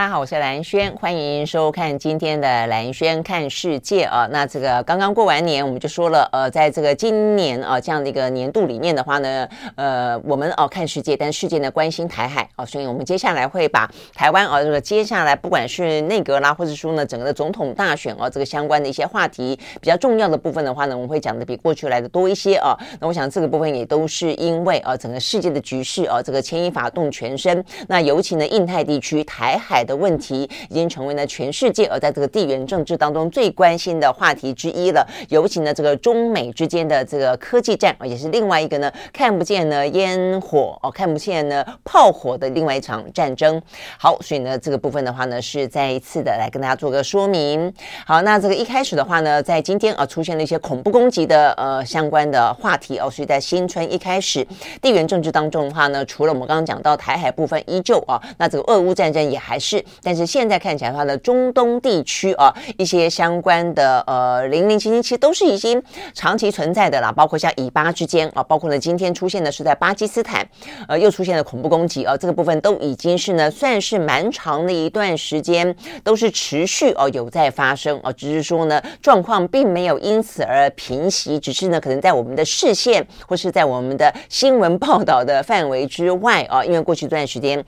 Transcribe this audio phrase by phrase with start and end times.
[0.00, 4.26] 大家好，我是蓝轩，欢迎收看今天的蓝轩看世界啊。
[4.32, 22.74] 那这个刚刚过完年，我们就说了，呃，在这个今年啊这样的一个年度里面的话呢，呃，我们哦、看世界，但世界呢关心台海啊，所以我们接下来会把台湾啊这个接下来不管是内阁啦，或者说呢整个的总统大选啊这个相关的一些话题比较重要的部分的话呢，我们会讲的比过去来的多一些啊。
[22.98, 35.04] 那我想这个部分也都是因为啊整个世界的局势啊这个牵一发动全身，那尤其呢印太地区台海的问题已经成为了全世界而在这个地缘政治当中最关心的话题之一了。
[35.28, 43.60] 尤其呢，这个中美之间的这个科技战，也是另外一个呢看不见呢烟火哦，看不见呢炮火的另外一场战争。
[43.98, 47.72] 好，所以呢，这个部分的话呢，是再一次的来跟大家做个说明。
[48.06, 54.46] 好，那这个一开始的话呢，在今天啊出现了一些恐怖攻击的呃相关的话题哦，所以在新春一开始
[54.80, 59.79] 地缘政治当中的话呢，除了我们刚刚讲到台海部分依旧啊，那这个俄乌战争也还是。
[60.02, 65.82] 但是现在看起来的话呢，中东地区啊，一些相关的呃零零七七其实都是已经
[66.14, 70.46] 长期存在的啦，包括像以巴之间啊，包括呢今天出现的是在巴基斯坦，
[70.88, 87.64] 呃又出现了恐怖攻击啊，这个部分都已经是呢算是蛮长的一段时间都是持续哦有在发生啊，只是说呢状况并没有因此而平息，只是呢可能在我们的视线或是在我们的新闻报道的范围之外啊，因为过去这段时间。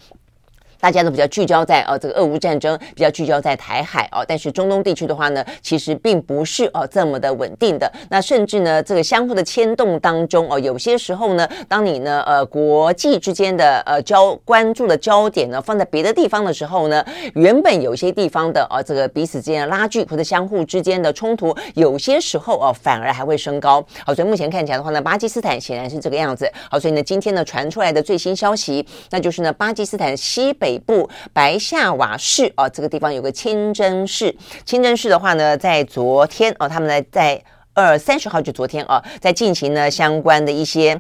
[0.83, 7.89] 大家都比较聚焦在呃这个俄乌战争，比较聚焦在台海哦，但是中东地区的话呢，其实并不是哦这么的稳定的。
[8.11, 17.05] 那甚至呢，这个相互的牵动当中哦，有些时候呢，当你呢呃国际之间的呃焦关注的焦点呢放在别的地方的时候呢，
[17.37, 23.81] 原本有些地方的哦这个彼此之间的拉锯或者相互之间的冲突，有些时候哦反而还会升高。
[24.05, 26.51] 好，所以目前看起来的话呢，巴基斯坦显然是这个样子。
[26.69, 30.72] 好，所以呢，今天呢传出来的最新消息，那就是呢巴基斯坦西北。
[30.73, 34.35] 北部白下瓦市啊，这个地方有个清真寺。
[34.65, 37.45] 清真寺的话呢，在昨天哦，他们在在
[37.75, 40.99] 二三十号就昨天啊，在进行呢相关的一些。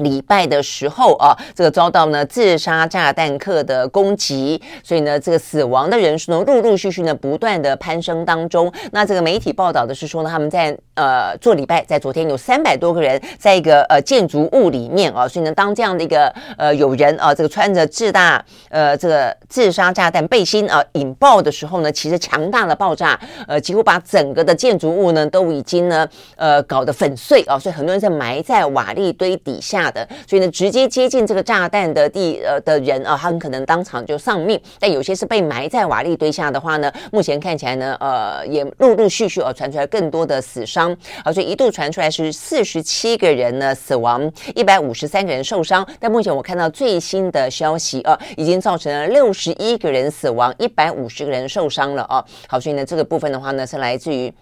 [0.00, 8.72] 礼拜的时候啊，这个遭到呢自杀炸弹客的攻击，所以呢，这个死亡的人数呢陆陆续续呢不断的攀升当中。
[8.92, 29.89] 那这个媒体报道的是说呢，他们在呃做礼拜，在昨天有三百多个人在一个呃建筑物里面啊，所以呢，当这样的一个呃有人啊，这个穿着自大呃这个自杀炸弹背心啊引爆的时候呢，其实强大的爆炸呃几乎把整个的建筑物呢都已经呢呃搞得粉碎啊，所以很多人在埋在瓦砾堆底下。
[29.90, 34.60] 的，所以呢，直接接近这个炸弹的地呃的人啊，他很可能当场就丧命。
[34.78, 45.86] 但有些是被埋在瓦砾堆下的话呢，目前看起来呢，呃，也陆陆续续啊传出来更多的死伤啊，所以一度传出来是四十七个人呢死亡，一百五十三个人受伤。
[45.98, 52.24] 但目前我看到最新的消息啊，已经造成了六十一个人死亡，一百五十个人受伤了啊。
[52.46, 54.32] 好，所以呢，这个部分的话呢，是来自于。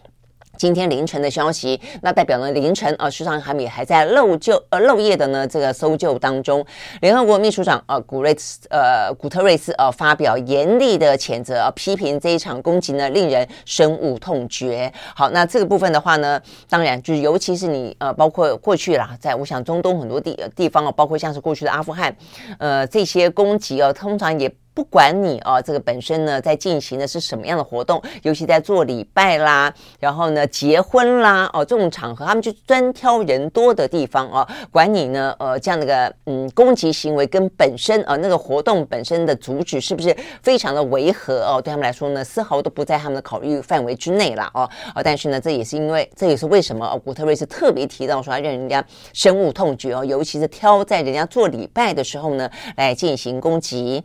[0.58, 6.66] 今天凌晨的消息，那代表呢凌晨啊，事实上他们也还在漏救呃漏夜的呢这个搜救当中。
[7.00, 14.92] 联合国秘书长呃古瑞斯呃古特瑞斯呃发表严厉的谴责，呃，批评这一场攻击呢令人深恶痛绝。
[15.14, 22.14] 好，那这个部分的话呢，当然就是尤其是你呃包括过去啦，在我想中东很多地地方啊，包括像是过去的阿富汗，
[22.58, 24.52] 呃这些攻击啊，通常也。
[24.78, 34.46] 不管你哦，这个本身呢，在进行的是什么样的活动，尤其在做礼拜啦，然后呢，结婚啦，哦，这种场合，他们就专挑人多的地方哦。
[34.70, 41.60] 管你呢，呃，这样的个嗯攻击行为跟本身啊、那个活动本身的主旨是不是非常的违和哦？
[41.60, 44.70] 对他们来说呢，丝毫都不在他们的考虑范围之内了哦。
[44.94, 54.04] 哦，但是呢，这也是因为，这也是为什么哦，古特瑞斯特别提到说，让人家深恶痛绝哦，尤其是挑在人家做礼拜的时候呢，来进行攻击。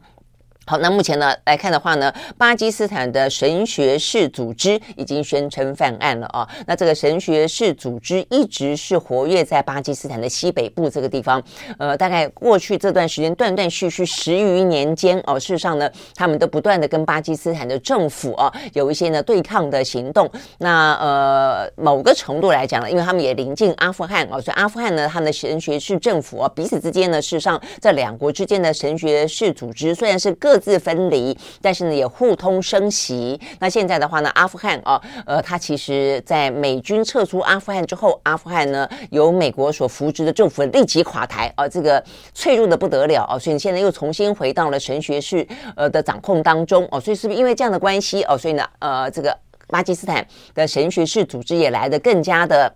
[0.65, 6.47] 好，那目前呢来看的话呢，巴基斯坦的神学士组织已经宣称犯案了啊。
[6.65, 11.43] 那这个神学士组织一直是活跃在巴基斯坦的西北部这个地方，
[11.77, 20.29] 呃，大概过去这段时间断断续续十余年间哦，事实上呢，他们都不断的跟巴基斯坦的政府啊有一些呢对抗的行动。
[20.59, 33.41] 那呃，某个程度来讲呢，因为他们也临近阿富汗哦，所以阿富汗呢，他们的神学士政府啊彼此之间呢，事实上这两国之间的神学士组织虽然是各各自分离，但是呢也互通声息。
[33.57, 42.03] 那现在的话呢，阿富汗啊，呃，它其实在美军撤出阿富汗之后，阿富汗呢由美国所扶植的政府立即垮台啊，这个
[42.35, 45.43] 脆弱的不得了啊，所以现在又重新回到了神学士
[45.75, 49.35] 呃的掌控当中哦，所以是不是因为这样的关系哦，所以呢呃这个
[49.69, 50.23] 巴基斯坦
[50.53, 52.71] 的神学士组织也来的更加的。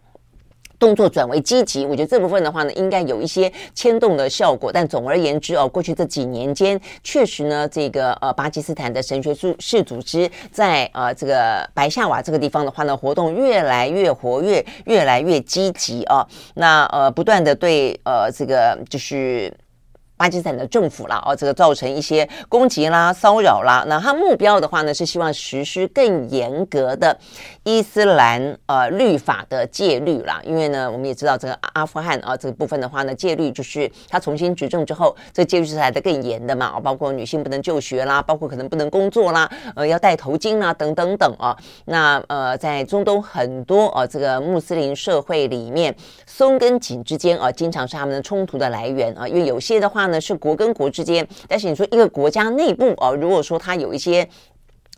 [0.79, 4.71] 动作转为积极，我觉得这部分的话呢，应该有一些牵动的效果。
[4.71, 16.27] 但总而言之哦，过去这几年间，确实呢，这个呃巴基斯坦的神学士组织在呃这个白夏瓦这个地方的话呢，活动越来越活跃，越来越积极哦。
[16.55, 19.53] 那呃不断的对呃这个就是。
[20.17, 23.85] 巴基斯坦的政府啦，哦，这个造成一些攻击啦、骚扰啦。
[23.87, 27.15] 那他目标的话呢，是希望实施更严格的
[27.63, 30.41] 伊斯兰呃律法的戒律啦。
[30.43, 36.79] 因为呢，我们也知道这个阿富汗啊这个部分的话呢，戒律就是他重新执政之后，这个戒律是来的更严的嘛。
[36.79, 41.55] 包括女性不能就学啦，包括可能不能工作啦，呃，要戴头巾啦，等等等啊。
[41.85, 49.27] 那呃，在中东很多呃这个穆斯林社会里面，松跟紧之间啊，经常是他们的冲突的来源啊。
[49.27, 50.06] 因为有些的话。
[50.07, 54.27] 呢是国跟国之间，但是你说一个国家内部哦，如果说它有一些。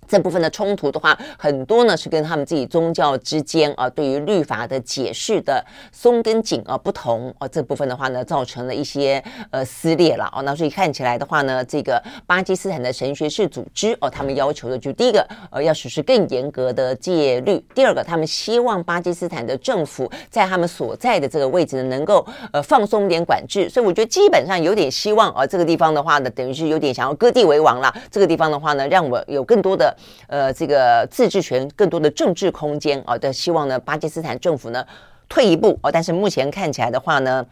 [0.10, 10.42] 这部分的冲突的话，很多呢是跟他们自己宗教之间啊，对于律法的解释的松跟紧啊不同啊，这部分的话呢，造成了一些呃撕裂了哦。
[10.42, 23.70] 那所以看起来的话呢，这个巴基斯坦的神学士组织哦，他们要求的就第一个呃要实施更严格的戒律，第二个他们希望巴基斯坦的政府在他们所在的这个位置呢，能够呃放松一点管制。
[23.70, 27.94] 所以我觉得基本上有点希望啊，这个地方的话呢，等于是有点想要割地为王了。
[28.10, 29.96] 这个地方的话呢，让我有更多的。
[30.28, 34.86] 呃，这个自治权更多的政治空间啊，的希望呢，巴基斯坦政府呢
[35.28, 37.46] 退一步哦，但是目前看起来的话呢。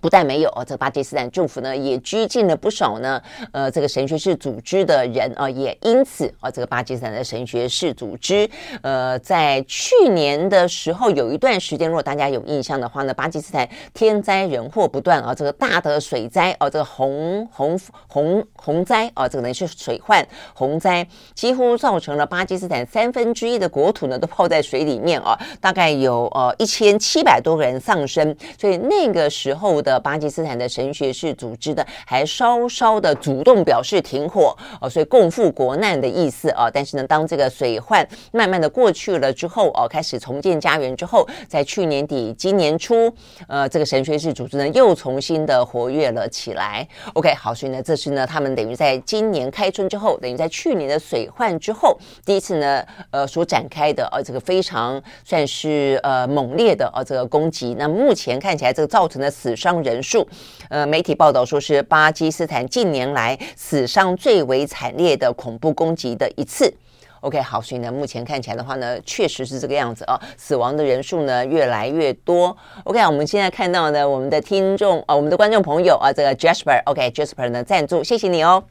[0.00, 3.22] 不但没有哦，这个巴基斯坦政府呢也拘禁了不少呢，
[3.52, 8.48] 呃，这个神学士组织的人啊，也因此啊，这个巴基斯坦的神学士组织，
[8.80, 17.78] 呃，在去年的时候有一段时间，如果大家有印象的话呢，巴基斯坦天灾人祸不断啊，这个大的水灾啊，这个洪洪
[18.08, 29.81] 洪洪灾啊，这个呢是水患洪灾，几乎造成了巴基斯坦三分之一的国土呢都泡在水里面啊，大概有呃一千七百多个人丧生，所以那个时候。
[29.82, 36.70] 的巴基斯坦的神学士组织的还稍稍的主动表示停火哦，所以共赴国难的意思啊。
[36.72, 43.12] 但是呢，当这个水患慢慢的过去了之后哦，开始重建家园之后，在去年底、今年初，
[43.48, 46.86] 呃，这个神学士组织呢又重新的活跃了起来。
[47.14, 57.74] OK，好，所以呢，这是呢他们等于在今年开春之后，等于在去年的水患之后，第一次呢，呃，所展开的呃这个非常算是呃猛烈的呃这个攻击。
[57.78, 59.71] 那目前看起来，这个造成的死伤。
[59.80, 60.26] 人数，
[60.68, 66.74] 呃，媒体报道说是巴基斯坦近年来史上最为惨烈的恐怖攻击的一次。
[67.20, 72.56] OK，好，所以呢，目前看起来的话呢，确实是这个样子啊，死亡的人数呢越来越多。
[72.82, 78.64] OK，我们现在看到呢，我们的听众啊，我们的观众朋友啊，这个 Jasper，OK，Jasper 呢赞助，谢谢你哦。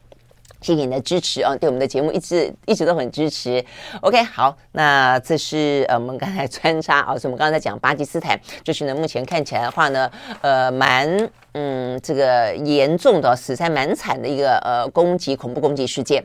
[0.61, 3.63] 谢谢你的支持啊，对我们的节目一直一直都很支持。
[4.01, 10.09] OK，好，那这是呃我们刚才穿插啊，是我们刚才在讲巴基斯坦，就是呢目前看起来的话呢，
[10.41, 11.29] 呃蛮。
[11.53, 16.23] 嗯，这个严重的死伤蛮惨的一个呃攻击恐怖攻击事件。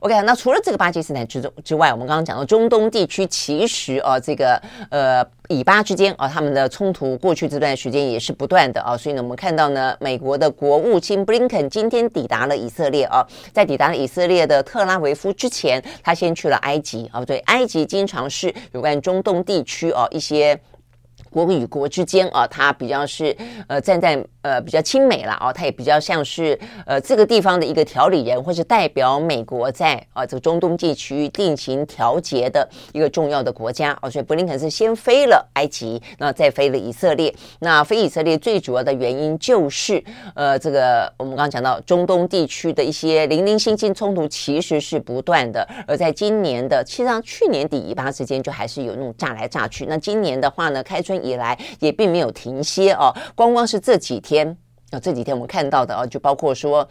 [0.00, 4.60] OK，那除了这个巴基斯坦之中之外，我们刚刚讲到中东地区，其实啊，这个
[4.90, 20.58] 呃以巴之间啊，他们的冲突过去这段时间也是不断的啊，所以呢，我们看到呢，美国的国务卿布林肯今天抵达了以色列啊，在抵达了以色列的特拉维夫之前，他先去了埃及啊，对，埃及经常是有关中东地区啊一些。
[21.30, 23.34] 国与国之间啊，他比较是
[23.66, 37.34] 呃站在呃比较亲美了啊，他也比较像是呃这个地方的一个调理人，或是代表美国在啊这个中东地区进行调节的一个重要的国家啊，所以布林肯是先飞了埃及，那再飞了以色列。
[37.60, 40.02] 那飞以色列最主要的原因就是
[40.34, 49.86] 呃这个我们刚刚讲到中东地区的一些零零星星冲突其实是不断的，而在今年的，其实上去年底以巴之间就还是有那种炸来炸去。
[49.86, 51.12] 那今年的话呢，开春。
[51.22, 54.56] 以来也并没有停歇哦，光光是这几天天
[54.90, 56.88] 啊，这几天我们看到的啊，就包括说。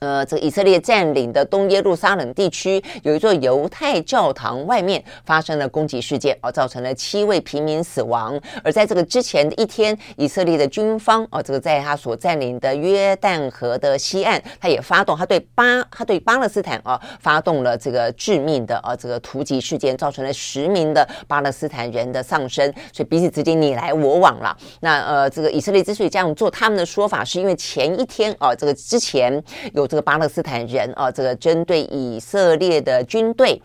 [0.00, 8.40] 呃，这个以色列占领的东耶路撒冷地区有一座犹太教堂外面发生了攻击事件，哦，造成了七位平民死亡。
[8.64, 24.56] 而在这个之前的一天，以色列的军方，哦，这个在他所占领的约旦河的西岸，他也发动，他对巴，他对巴勒斯坦，哦，发动了这个致命的，哦，这个突击事件，造成了十名的巴勒斯坦人的丧生，所以彼此之间你来我往了。
[24.80, 29.30] 那呃，这个以色列之所以这样做，他们的说法是因为前一天，哦，这个之前
[29.74, 29.89] 有。
[29.90, 33.60] 这个巴勒斯坦人啊，这个针对以色列的军队，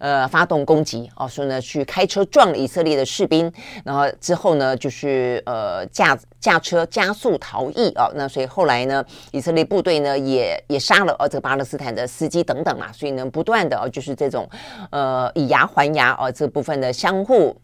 [0.00, 3.50] 呃，发动攻击哦，说呢去开车撞了以色列的士兵，
[3.84, 14.50] 然后之后呢就是呃驾驾车加速逃逸哦，那所以后来呢，以色列部队呢也也杀了哦这个巴勒斯坦的司机等等嘛，所以呢不断的哦就是这种
[14.90, 17.56] 呃以牙还牙哦这部分的相互。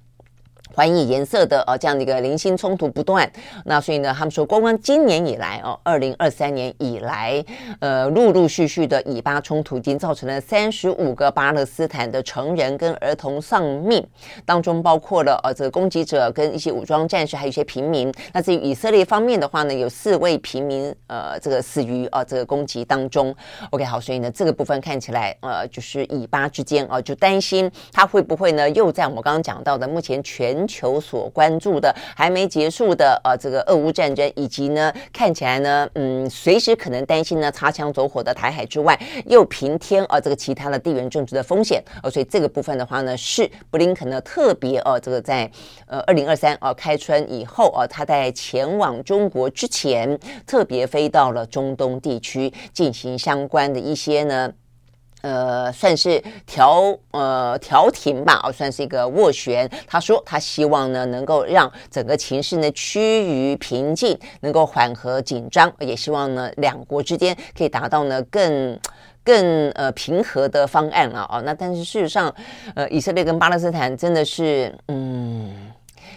[0.77, 3.31] 还以颜色的呃这样的一个零星冲突不断，
[3.65, 7.45] 那所以呢，他们说，光光今年以来哦，二零二三年以来，
[7.81, 14.05] 呃，陆陆续续的以巴冲突已经造成了三十五个巴勒斯坦的成人跟儿童丧命，
[14.45, 18.13] 当中包括了呃这个攻击者跟一些武装战士，还有一些平民。
[18.33, 23.35] 那至于以色列方面的话呢，有四位平民呃这个死于呃这个攻击当中。
[23.71, 30.64] OK，好，所以呢这个部分看起来呃就是以巴之间啊、呃，就担心他会不会呢又在我们刚刚讲到的目前全。
[30.67, 45.51] 球所关注的还没结束的呃这个俄乌战争，以及呢看起来呢嗯随时可能担心呢擦枪走火的台海之外，又平添呃这个其他的地缘政治的风险呃，所以这个部分的话呢是布林肯呢特别呃这个在
[45.87, 54.53] 呃二零二三呃开春以后呃他在前往中国之前特别飞到了中东地区进行相关的一些呢。
[55.25, 59.67] 呃，算是调呃调停吧，哦，算是一个斡旋。
[59.87, 68.79] 他说他希望呢，能够让整个情势呢趋于平静，能够缓和紧张，也希望呢两国之间可以达到呢更
[69.25, 71.27] 更呃平和的方案啊。
[71.33, 72.35] 哦，那但是事实上，
[72.75, 75.73] 呃，以色列跟巴勒斯坦真的是嗯。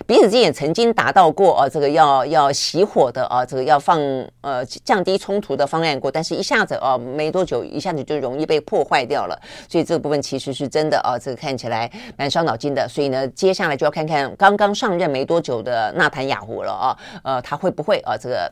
[0.06, 4.00] 彼此之间也曾经达到过啊，这个要要熄火的啊，这个要放
[4.42, 9.39] 呃降低冲突的方案过，但是一下子啊没多久，一下子就容易被破坏掉了。
[9.68, 12.88] 所以这个部分其实是真的啊，这个看起来蛮伤脑筋的。
[12.88, 18.51] 所以呢，接下来就要看看刚刚上任没多久的纳坦雅胡了啊，呃，他会不会啊这个。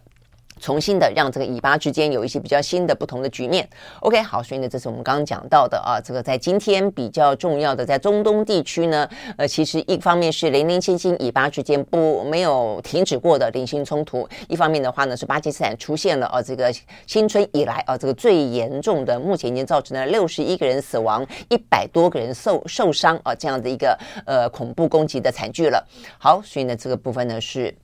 [0.60, 3.68] 重新的让这个以巴之间有一些比较新的不同的局面。
[4.00, 9.08] OK，好，所以呢，这是我们刚刚讲到的啊，这个在今天比较重要的，在中东地区呢，
[9.38, 16.74] 呃，其实一方面是零零星星以巴之间不没有停止过的零星冲突，一方面的话呢是巴基斯坦出现了啊这个
[17.06, 25.86] 新春以来啊这个最严重的，目前已经造成了六十一个人死亡，一百多个人受受伤啊这样的一个呃恐怖攻击的惨剧了。
[26.18, 27.76] 好，所以呢这个部分呢是。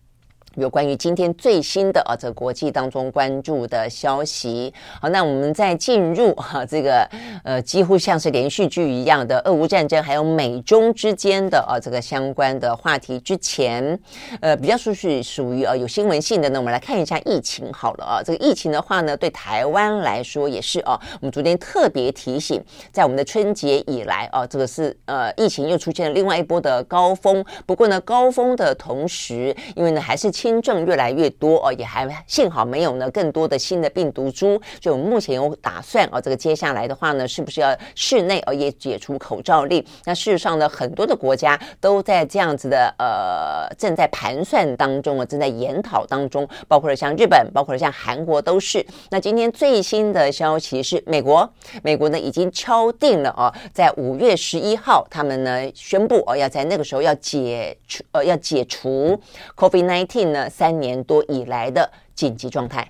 [0.55, 4.73] 有关于今天最新的啊，这国际当中关注的消息。
[4.99, 7.07] 好，那我们在进入哈这个
[7.45, 13.97] 呃几乎像是连续剧一样的俄乌战争，还有美中之间的啊这个相关的话题之前，
[14.41, 18.21] 呃比较属是属于啊有新闻性的呢，我们来看一下疫情好了啊。
[18.21, 27.41] 这个疫情的话呢，对台湾来说也是啊，我们昨天特别提醒，在我们的春节以来啊，这个是呃疫情又出现了另外一波的高峰。
[27.65, 30.29] 不过呢，高峰的同时，因为呢还是。
[30.41, 39.85] 轻症越来越多哦，也还幸好没有呢更多的新的病毒株，就目前有打算哦，这个接下来的话呢，是不是要室内哦也解除口罩令？
[40.03, 48.83] 那事实上呢，很多的国家都在这样子的呃正在盘算当中啊，正在研讨当中，包括了像日本，包括了像韩国都是。
[49.11, 51.47] 那今天最新的消息是，美国，
[51.83, 59.19] 美国呢已经敲定了哦，在五月十一号，他们呢宣布哦要在那个时候要解除呃要解除
[59.55, 60.49] COVID-19 那。
[60.51, 62.87] 三年多以来的紧急状态，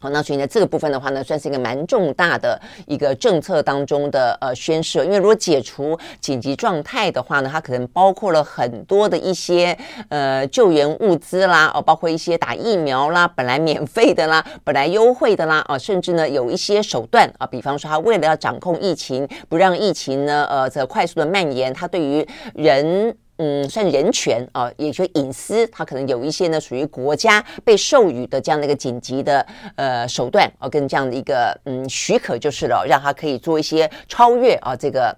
[0.00, 5.04] 好，那所以呢，这个部分的话呢，算是一个蛮重大的一个政策当中的呃宣示。
[5.04, 9.76] 因为如果解除紧急状态的话呢，它可能包括了很多的一些
[10.08, 23.16] 呃救援物资啦，哦，包括一些打疫苗啦，本来免费的啦，本来优惠的啦，啊，甚至呢有一些手段啊，比方说他为了要掌控疫情，不让疫情呢呃这快速的蔓延，它对于人。
[23.38, 29.44] 嗯，算人权啊，也就隐私，它可能有一些呢，属于国家被授予的这样的一个紧急的
[29.76, 35.16] 呃手段啊，跟这样的一个嗯许可就是了，让它可以做一些超越啊这个。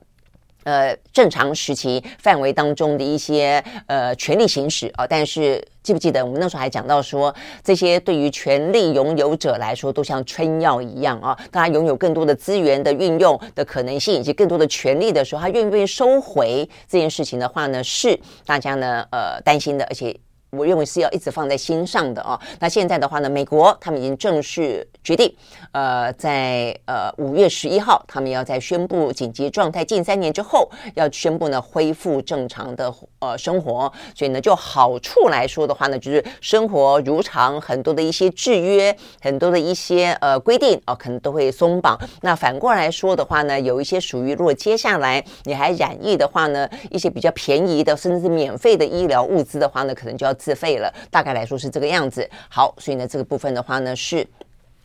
[0.70, 7.34] 呃，正常时期范围当中的一些呃权力行使啊，但是记不记得我们那时候还讲到说，
[7.64, 20.16] 这些对于权力拥有者来说都像春药一样啊，当他拥有更多的资源的运用的可能性，以及更多的权利的时候，他愿不愿意收回这件事情的话呢，是大家呢呃担心的，而且。
[20.50, 22.40] 我认为是要一直放在心上的啊。
[22.58, 25.32] 那现在的话呢，美国他们已经正式决定，
[25.72, 33.92] 呃，在呃五月十一号，他们要在宣布紧急状态近三年之后，要宣布呢恢复正常的呃生活。
[34.14, 41.96] 所以呢，就好处来说的话呢，就是生活如常，很多的一些制约，很多的一些呃规定啊、呃，可能都会松绑。
[42.22, 50.34] 那反过来说的话呢，有一些属于如果接下来你还染疫的话呢，一些比较便宜的甚至是免费的医疗物资的话呢，可能就要。
[50.40, 52.26] 自费了，大概来说是这个样子。
[52.48, 54.26] 好，所以呢，这个部分的话呢是。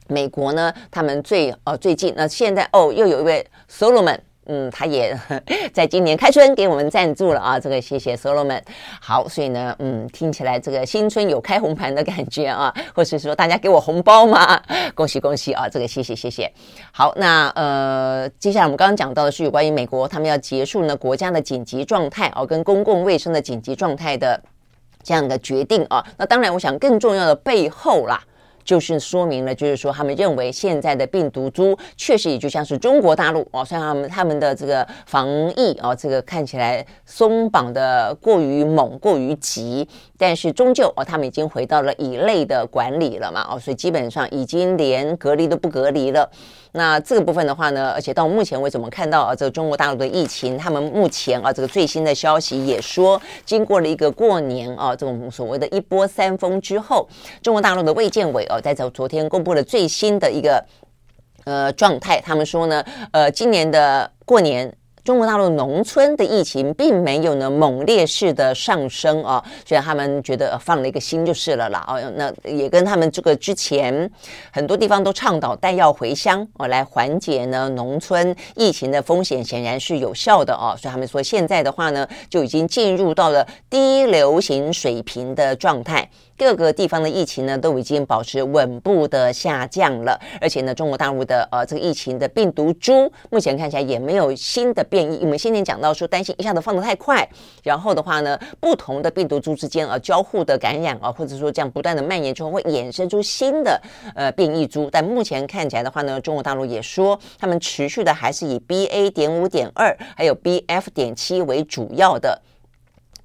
[0.08, 4.20] 美国呢，他们最呃最近那现在哦，又有一位 Solomon。
[4.48, 5.18] 嗯，他也
[5.74, 8.62] 在今年开春给我们赞助了啊，这个谢谢 Solomon。
[9.02, 14.62] 好，所以呢，嗯，听起来这个新春有开红盘的感觉啊，或是说大家给我红包吗？
[14.94, 16.48] 恭喜恭喜啊，这个谢谢谢谢。
[16.92, 24.40] 好，那呃，接下来我们刚刚讲到的是有关于美国他们要结束呢国家的紧急状态哦，跟公共卫生的紧急状态的
[25.06, 26.06] 这样的决定啊。
[26.18, 28.20] 那当然，我想更重要的背后啦。
[28.66, 46.28] 就是说明了，就是说他们认为现在的病毒株确实也就像是中国大陆哦，虽然他们他们的这个防疫哦，这个看起来松绑的过于猛、过于急，但是终究哦，他们已经回到了乙类的管理了嘛哦，所以基本上已经连隔离都不隔离了。
[46.76, 57.08] 那这个部分的话呢，而且到目前为止，我们看到啊，这个中国大陆的疫情，他们目前啊，这个最新的消息也说，经过了一个过年啊，这种所谓的一波三峰之后，
[57.42, 60.62] 中国大陆的卫健委哦，在昨昨天公布了最新的一个
[61.46, 64.76] 呃状态，他们说呢，呃，今年的过年。
[65.06, 71.86] 中国大陆农村的疫情并没有呢猛烈式的上升啊，所以他们觉得放了一个心就是了啦。
[71.88, 74.10] 哦，那也跟他们这个之前
[74.52, 80.76] 很多地方都倡导带药回乡哦，来缓解呢农村疫情的风险，显然是有效的哦。
[80.76, 86.10] 所以他们说现在的话呢，就已经进入到了低流行水平的状态。
[86.38, 95.20] 各个地方的疫情呢，都已经保持稳步的下降了，而且呢，中国大陆的呃这个疫情的病毒株目前看起来也没有新的变异。
[95.22, 97.28] 我们先前讲到说，担心一下子放得太快，
[97.64, 103.82] 然后的话呢，不同的病毒株之间呃交互的感染啊，或者说这样不断的蔓延之后，会衍生出新的
[104.14, 104.90] 呃变异株。
[104.92, 109.10] 但目前看起来的话呢，中国大陆也说，他们持续的还是以 BA.
[109.12, 110.90] 点五点二还有 BF.
[110.94, 112.42] 点七为主要的。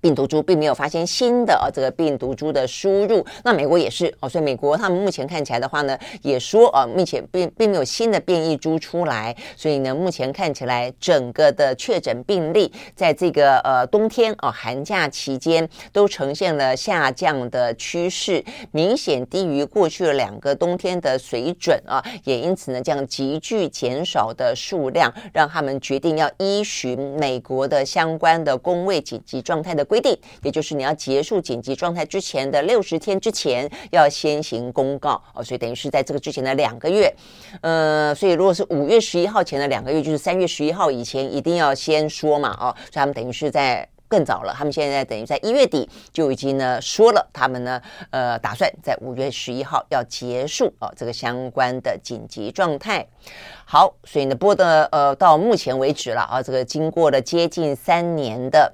[0.01, 3.25] 病毒株并没有发现新的啊，这个病毒株的输入。
[3.45, 9.37] 那美国也是哦，所以美国他们目前看起来的话呢，也说啊，目前并并没有新的变异株出来。
[9.57, 18.43] 所以呢，目前看起来整个的确诊病例在这个呃冬天啊寒假期间都呈现了下降的趋势，
[18.73, 22.03] 明显低于过去的两个冬天的水准啊。
[22.25, 29.85] 也因此呢，这样急剧减少的数量，让他们决定要依循美国的相关的公卫紧急状态的。
[29.91, 37.13] 规定，也就是你要结束紧急状态之前的六十天之前，要先行公告哦，所以等于是在这个之前的两个月，
[37.61, 53.05] 呃，所以如果是五月十一号前的两个月，就是三月十一号以前一定要先说嘛，哦，所以他们等于是在更早了，他们现在等于在一月底就已经呢说了，他们呢呃打算在五月十一号要结束哦这个相关的紧急状态。
[53.65, 58.73] 好，所以呢，播的呃到目前为止了啊，这个经过了接近三年的。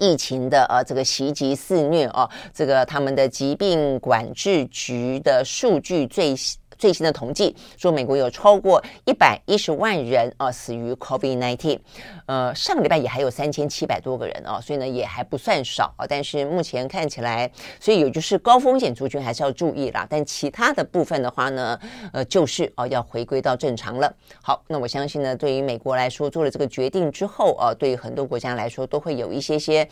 [0.00, 6.34] 疫情的呃这个袭击肆虐哦，这个他们的疾病管制局的数据最
[6.80, 11.78] 最新的统计说，美国有超过一百一十万人啊死于 COVID-19，
[12.24, 16.06] 呃，上个礼拜也还有三千七百多个人啊，所以呢也还不算少啊。
[16.08, 20.06] 但是目前看起来，所以有就是高风险族群还是要注意啦。
[20.08, 21.78] 但其他的部分的话呢，
[22.14, 24.10] 呃，就是哦要回归到正常了。
[24.42, 29.86] 好，那我相信呢，对于美国来说，做了这个决定之后啊，对于很多国家来说，都会有一些些。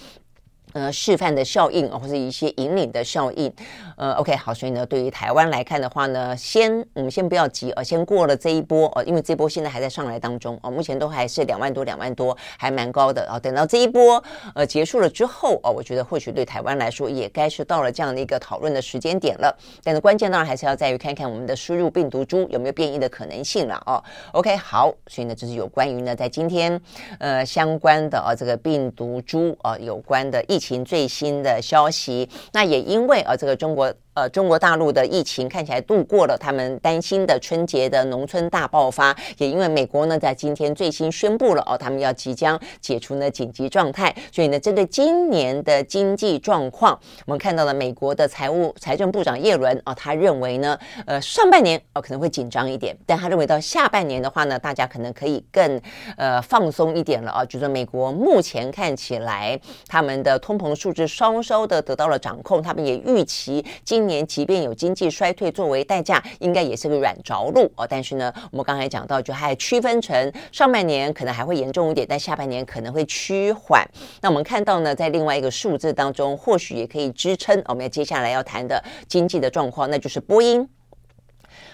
[0.75, 3.51] 呃，示范的效应或者一些引领的效应，
[3.97, 14.23] 呃，OK，好，所以呢，对于台湾来看的话呢，先我们先不要急，呃，先过了这一波，呃，因为这波现在还在上来当中，呃，目前都还是两万多，两万多，还蛮高的，呃，等到这一波
[14.55, 19.57] 呃结束了之后，呃，我觉得或许对台湾来说也该是到了这样的一个讨论的时间点了。
[19.83, 26.79] 但是关键当然还是要在于看看我们的输入病毒株有没有变异的可能性了，哦，OK，好，所以呢，这是有关于呢在今天
[27.19, 30.58] 呃相关的呃这个病毒株呃有关的疫。
[30.59, 33.95] 疫情最新的消息，那也因为啊，这个中国。
[34.19, 50.77] 呃，中国大陆的疫情看起来度过了他们担心的春节的农村大爆发，也因为美国呢在今天最新宣布了哦，他们要即将解除呢紧急状态，所以呢，针对今年的经济状况，我们看到了美国的财务财政部长叶伦啊、哦，他认为呢，
[51.07, 55.81] 呃，上半年哦可能会紧张一点，但他认为到下半年的话呢，大家可能可以更
[56.17, 67.87] 呃放松一点了啊，就是美国目前看起来他们的通膨数字稍稍的得到了掌控，他们也预期今年即便有经济衰退作为代价，应该也是个软着陆哦。
[67.89, 73.87] 但是呢，我们刚才讲到，就还区分成上半年可能还会严重一点，但下半年可能会趋缓。
[74.23, 80.69] 那我们看到呢，在另外一个数字当中，或许也可以支撑我们要接下来要谈的经济的状况，那就是波音。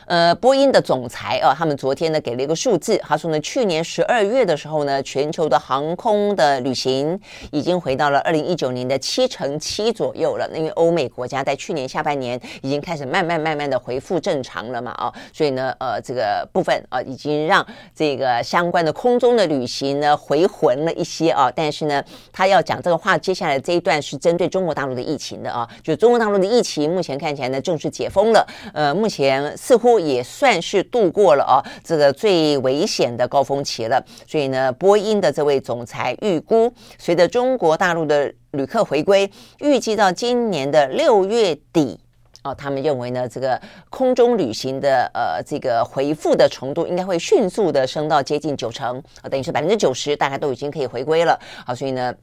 [0.06, 7.18] 呃，波音的总裁啊，他们昨天呢给了一个数字，他说呢，去年十二月的时候呢，全球的航空的旅行
[7.50, 10.46] 已经回到了二零一九年的七成七左右了。
[10.54, 21.50] 因为欧美国家在去年下半年已经开始慢慢慢慢的恢复正常了嘛，啊，所以呢，呃，这个部分啊，已经让这个相关的空中的旅行呢回魂了一些啊。
[21.56, 29.93] 但是呢，他要讲这个话，接下来这一段是针对中国大陆的疫情的啊，就中国大陆的疫情目前看起来呢正式解封了，呃，目前似乎。
[29.98, 34.04] 也算是度过了哦，这个最危险的高峰期了。
[34.26, 39.30] 所以呢，波音的这位总裁预估，随着中国大陆的旅客回归，
[39.60, 41.98] 预计到今年的六月底
[42.42, 51.38] 哦，他们认为呢，这个空中旅行的呃这个回复的程度应该会迅速的升到接近九成啊，等于是百分之九十，大概都已经可以回归了。
[51.66, 52.14] 好，所以呢。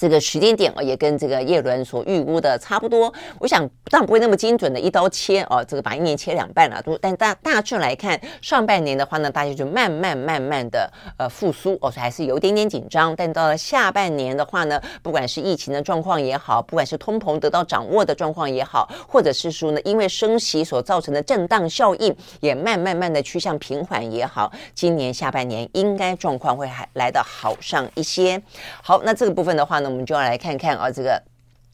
[0.00, 3.12] 这个时间点啊，也跟这个叶伦所预估的差不多。
[3.38, 6.80] 我想当然不会那么精准的一刀切哦，这个把一年切两半了。
[6.80, 13.14] 都但大大致来看，上半年的话呢，大家就慢慢慢慢的呃复苏哦，所以还是有点点紧张。
[13.14, 28.40] 但到了下半年的话呢，不管是疫情的状况也好，不管是通膨得到掌握的状况也好，或者是说呢，因为升息所造成的震荡效应也慢慢慢的趋向平缓也好，今年下半年应该状况会还来得好上一些。
[28.82, 31.29] 好，那这个部分的话呢，我们就要来看看啊，这个。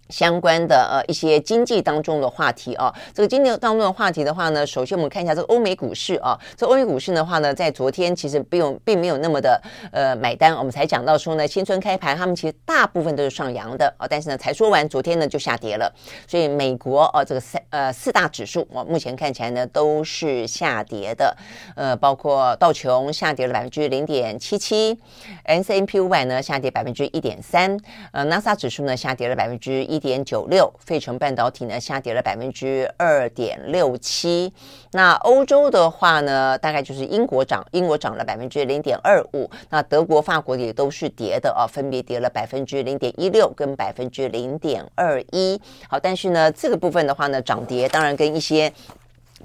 [0.09, 15.92] 相关的呃一些经济当中的话题啊，这个经济当中的话题的话呢，首先我们看一下这个欧美股市啊，这欧美股市的话呢，在昨天其实并有并没有那么的呃买单，我们才讲到说呢，新春开盘他们其实大部分都是上扬的啊，但是呢才说完昨天呢就下跌了，
[16.29, 21.37] 所以美国啊这个三呃四大指数啊目前看起来呢都是下跌的，
[21.75, 24.97] 呃包括道琼下跌了百分之零点七七
[25.45, 27.77] ，S&P 五百呢下跌百分之一点三，
[28.12, 29.96] 呃纳斯达指数呢下跌了百分之一。
[29.97, 34.53] 一点九六，费城半导体呢下跌了百分之二点六七。
[34.93, 39.51] 那欧洲的话呢，大概就是英国涨，英国涨了百分之零点二五。
[39.71, 45.59] 那德国、法国也都是跌的啊，分别跌了百分之零点一六跟百分之零点二一。
[45.89, 48.71] 好，但是呢，这个部分的话呢，涨跌当然跟一些。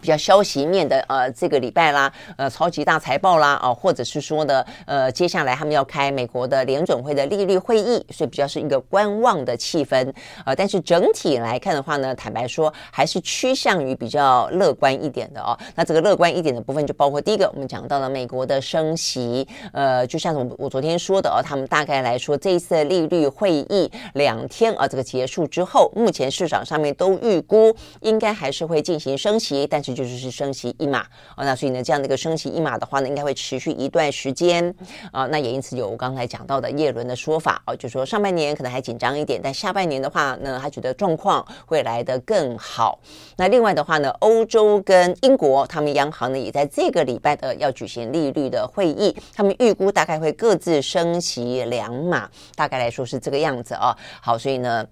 [0.01, 10.09] 比较消息面的呃，这个礼拜啦，呃，超级大财报啦，啊、或者是说呢，呃，接下来他们要开美国的联准会的利率会议，所以比较是一个观望的气氛
[10.39, 10.55] 啊、呃。
[10.55, 15.55] 但是整体来看的话呢，坦白说还是趋向于比较乐观一点的哦。
[15.75, 29.90] 那这个乐观一点的部分就包括第一个，我们讲到了美国的升息，呃，就像我我昨天说的哦，他们大概来说这一次的利率会议两天啊，这个结束之后，目前市场上面都预估应该还是会进行升息，但是。
[29.93, 30.99] 就是是升息一码
[31.35, 34.73] 啊，那所以呢，这样的一个升息一码的话呢，应该会持续一段时间
[35.11, 35.25] 啊。
[35.27, 42.99] 那也因此有我刚才讲到的叶伦的说法啊，就说上半年可能还紧张一点，但下半年的话呢，他觉得状况会来得更好。
[43.37, 53.95] 那另外的话呢，欧洲跟英国他们央行呢，也在这个礼拜的要举行利率的会议，他们预估大概会各自升息两码，大概来说是这个样子啊。
[54.21, 54.85] 好，所以呢。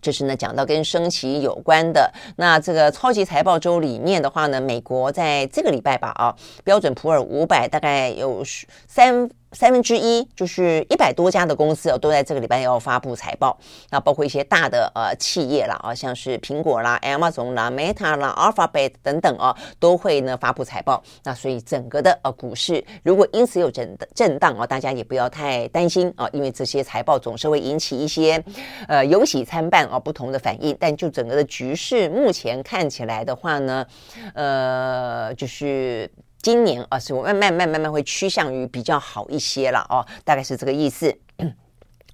[0.00, 8.42] 这是呢，讲到跟升旗有关的，那这个超级财报周里面的话呢，美国在这个礼拜吧，啊，标准普尔五百大概有
[8.86, 9.28] 三。
[9.52, 13.58] 三分之一就是一百多家的公司哦，都在这个礼拜要发布财报。
[13.90, 21.02] 那包括一些大的呃企业啦，啊，像是苹果啦、Amazon 啦、Meta 啦、Alphabet 等等啊，都会呢发布财报。
[21.24, 28.42] 那所以整个的呃股市如果因此有震震荡啊，大家也不要太担心啊，因为这些财报总是会引起一些
[28.86, 30.76] 呃有喜参半啊不同的反应。
[30.78, 33.86] 但就整个的局势目前看起来的话呢，
[34.34, 36.10] 呃，就是。
[36.40, 41.16] 今年啊，是我慢慢慢慢慢会趋向于比较好一些了哦，大概是这个意思。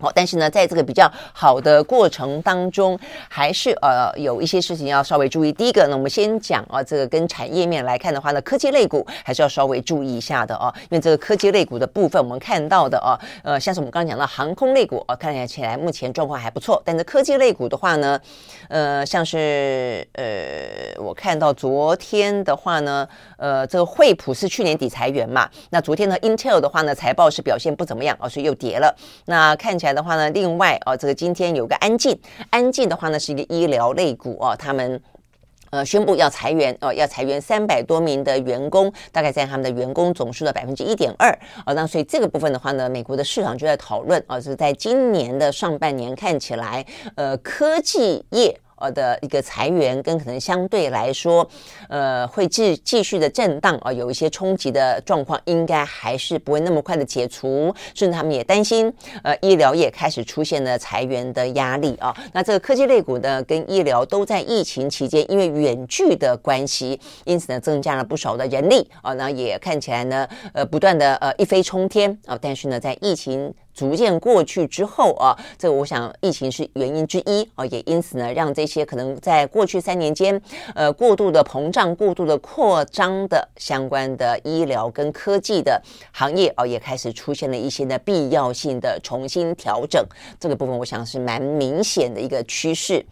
[0.04, 5.50] 好，但是呢，在这个比较好的过程当中，还是呃有一些事情要稍微注意。
[5.50, 16.82] 第一个呢，我们先讲啊，这个跟产业面来看的话呢，科技类股还是要稍微注意一下的哦，因为这个科技类股的部分，我们看到的啊，呃，像是我们刚刚讲到航空类股啊，看起来目前状况还不错。
[16.84, 18.20] 但是科技类股的话呢，
[18.68, 28.94] 呃，像是呃，我看到昨天的话呢，呃，这个惠普是去年底裁员嘛，那昨天呢，Intel 的话呢，财报是表现不怎么样啊，所以又跌了。
[29.24, 29.93] 那看起来。
[29.94, 32.18] 的话呢，另外哦，这个今天有个安静，
[32.50, 35.00] 安静的话呢是一个医疗类股哦，他们
[35.70, 41.30] 呃宣布要裁员哦，要裁员三百多名的员工，大概占他们的员工总数的百分之一点二
[41.64, 48.60] 哦，那所以这个部分的话呢，美国的市场就在讨论啊，就是在今年的上半年看起来，呃，科技业。
[48.90, 51.48] 的一个裁员，跟可能相对来说，
[51.88, 57.74] 呃，会继继续的震荡啊，有一些冲击的状况，应该还是不会那么快的解除。
[57.94, 58.92] 甚至他们也担心，
[59.22, 62.14] 呃，医疗业开始出现了裁员的压力啊。
[62.32, 69.12] 那这个科技类股呢，跟医疗都在疫情期间因为远距的关系，因此呢，增加了不少的人力啊。
[69.14, 72.38] 那也看起来呢，呃，不断的呃一飞冲天啊。
[72.40, 80.40] 但是呢，在疫情逐渐过去之后啊，这个我想疫情是原因之一啊，也因此呢，让这些可能在过去三年间，
[80.74, 85.82] 呃，过度的膨胀、过度的扩张的相关的医疗跟科技的
[86.12, 90.04] 行业啊，也开始出现了一些呢必要性的重新调整。
[90.38, 93.04] 这个部分我想是蛮明显的一个趋势。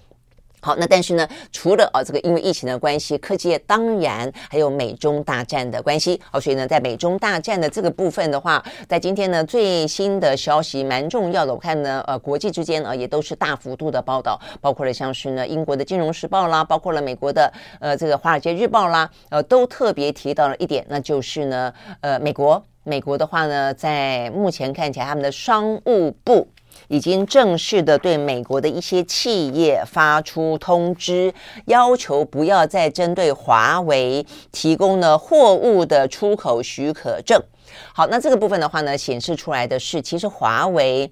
[0.64, 6.20] 好，那但是呢，除了啊这个因为疫情的关系，科技业当然还有美中大战的关系。
[6.30, 26.46] 好，所以呢，在美中大战的这个部分的话，在今天呢最新的消息蛮重要的，我看呢呃国际之间啊也都是大幅度的报道，包括了像是呢英国的金融时报啦，包括了美国的呃这个华尔街日报啦，呃都特别提到了一点，那就是呢呃美国美国的话呢，在目前看起来他们的商务部。
[26.92, 31.32] 已经正式的对美国的一些企业发出通知，
[31.64, 37.42] 要求不要再针对华为提供呢货物的出口许可证。
[37.94, 41.10] 好，那这个部分的话呢，显示出来的是，其实华为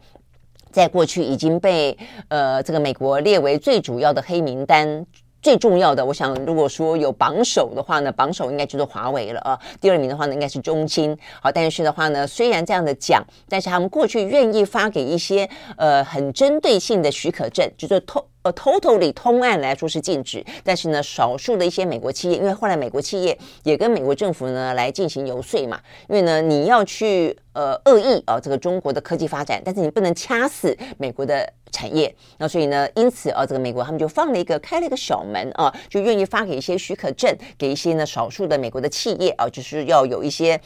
[0.70, 1.96] 在过去已经被
[2.28, 5.06] 呃这个美国列为最主要的黑名单。
[5.42, 9.58] 最重要的，我想，如果说有榜首的话呢，榜首应该就是华为了啊。
[9.80, 11.16] 第二名的话呢，应该是中兴。
[11.42, 18.22] 好，但是的话呢，虽然这样的讲，但是他们过去愿意发给一些呃很针对性的许可证，就是通。
[18.42, 40.58] 呃，totally 通案来说是禁止，但是呢，少数的一些美国企业，因为后来美国企业也跟美国政府呢来进行游说嘛，因为呢，你要去呃恶意啊这个中国的科技发展，但是你不能掐死美国的产业，那所以呢，因此啊，这个美国他们就放了一个开了一个小门啊，就愿意发给一些许可证，给一些呢少数的美国的企业啊，就是要有一些。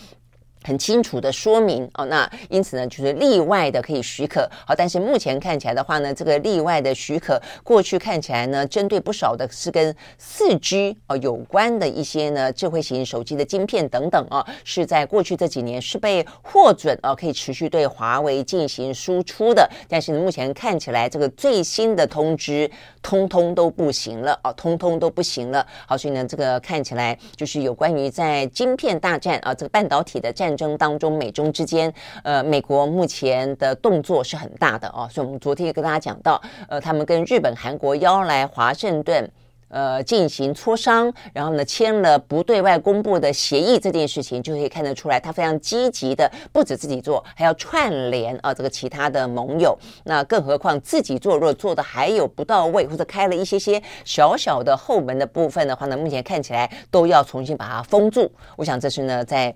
[0.67, 22.71] 很清楚的说明哦，那因此呢，就是例外的可以许可好，但是目前看起来的话呢，这个例外的许可过去看起来呢，针对不少的是跟四 G 哦有关的一些呢智慧型手机的晶片等等啊，是在过去这几年是被获准啊可以持续对华为进行输出的，但是，目前看起来这个最新的通知
[23.03, 25.67] 通通都不行了啊，通通都不行了。
[25.87, 30.54] 好，所以呢，这个看起来就是有关于在晶片大战啊，这个半导体的战。
[30.57, 39.31] 争当中，美中之间，呃，美国目前的动作是很大的哦，所以我们昨天也跟大家讲到，呃，他们跟日本、韩国邀来华盛顿，
[39.69, 49.77] 呃，进行磋商，然后呢，签了不对外公布的协议，这件事情就可以看得出来，他非常积极的，不止自己做，还要串联啊，这个其他的盟友。
[50.05, 58.31] 那更何况自己做，如果做的还有不到位，或者开了一些些小小的后门的部分的话呢，目前看起来都要重新把它封住。
[58.57, 59.53] 我想这是呢，在。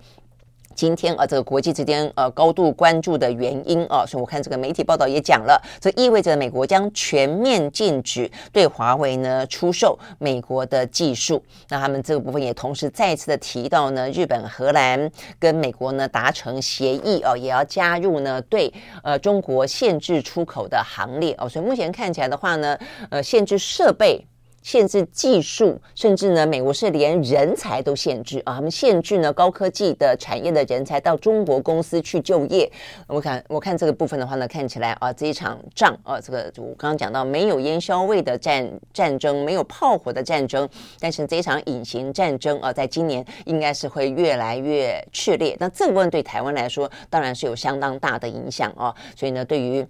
[0.78, 11.42] 今天啊，这个国际之间呃高度关注的原因啊，所以我看这个媒体报道也讲了，这意味着美国将全面禁止对华为呢出售美国的技术。
[11.68, 15.10] 那他们这个部分也同时再次的提到呢，日本、荷兰
[15.40, 21.48] 跟美国呢达成协议啊，也要加入呢对呃中国限制出口的行列哦。
[21.48, 22.78] 所以目前看起来的话呢，
[23.10, 24.24] 呃限制设备。
[24.68, 28.56] 限制技术，甚至呢，美国是连人才都限制啊！
[28.56, 32.70] 他们限制呢高科技的产业的人才到中国公司去就业。
[33.06, 40.68] 我看我看这个部分的话呢，看起来啊，这一场仗啊，这个我刚刚讲到没有烟硝味的战战争，没有炮火的战争，
[41.00, 45.56] 但是这一场隐形战争啊，在今年应该是会越来越炽烈。
[45.58, 48.94] 那这个部分对台湾来说，当然是有相当大的影响啊。
[49.16, 49.82] 所以呢，对于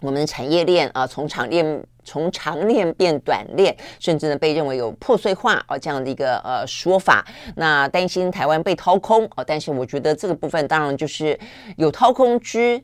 [0.00, 7.26] 我们的产业链啊，从长链从长链变短链，甚至呢被认为有破碎化啊这样的一个呃说法。
[7.56, 11.38] 那担心台湾被掏空啊，但是我觉得这个部分当然就是
[11.76, 12.82] 有掏空之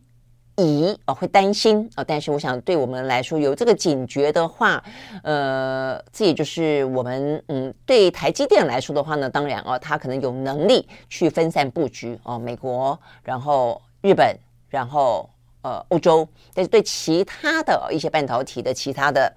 [0.56, 2.04] 疑啊，会担心啊。
[2.04, 4.82] 但是我想对我们来说有这个警觉的话，
[5.22, 14.37] 呃，这也就是我们嗯对台积电来说的话呢，当然啊，它可能有能力去分散布局啊，美国，然后日本，
[14.68, 15.30] 然后。
[15.62, 19.33] 呃，欧洲，但是对其他的一些半导体的其他的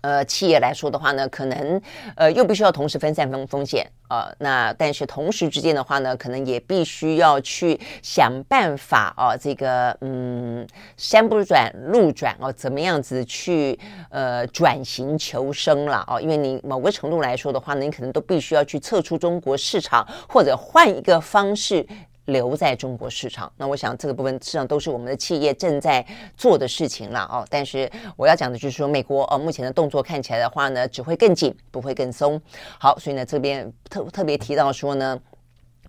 [0.00, 1.82] 呃企业来说的话呢，可能
[2.14, 4.32] 呃又必须要同时分散风风险、呃。
[4.38, 10.64] 那但是同时之间的话呢，可能也必须要去想办法啊，这个嗯，
[10.96, 13.76] 山不转路转哦、怎么样子去
[14.10, 21.84] 呃转型求生了哦、因为你某个程度来说的话呢，你可能都必须要去撤出中国市场，或者换一个方式。
[22.26, 23.52] 留在中国市场。
[23.56, 26.04] 那我想这个部分实际上都是我们的企业正在
[26.36, 27.46] 做的事情了哦。
[27.50, 32.40] 但是我要讲的就是说，美国呃目前的动作看起来的话呢，只会更紧，不会更松。
[32.78, 35.20] 好，所以呢这边特特别提到说呢。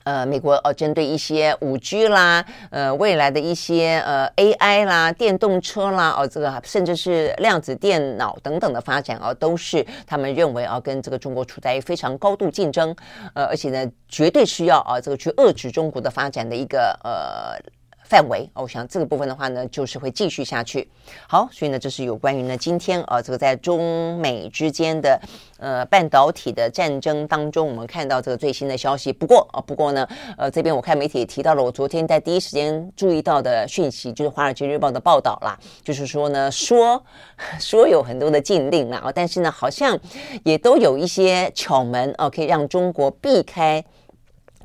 [0.03, 12.95] 呃，美国哦，针对一些五 G 啦，呃，未来的一些呃 AI 啦、电动车啦，哦，这个甚至是量子电脑等等的发展哦，都是他们认为啊，跟这个中国处在非常高度竞争，
[13.33, 17.80] 呃，而且呢，绝对需要啊，这个去遏制中国的发展的一个呃。
[18.11, 20.85] 范围，我想这个部分的话呢，就是会继续下去。
[21.29, 25.17] 好，所以呢，这是有关于呢今天啊，这个在中美之间的
[25.57, 29.13] 呃半导体的战争当中，我们看到这个最新的消息。
[29.13, 30.05] 不过啊，不过呢，
[30.37, 37.01] 呃，这边我看媒体也提到了，我昨天在第一时间注意到的讯息，就是《华尔街日报》的报道啦，就是说呢，说
[37.61, 39.97] 说有很多的禁令啦，但是呢，好像
[40.43, 43.81] 也都有一些巧门啊，可以让中国避开。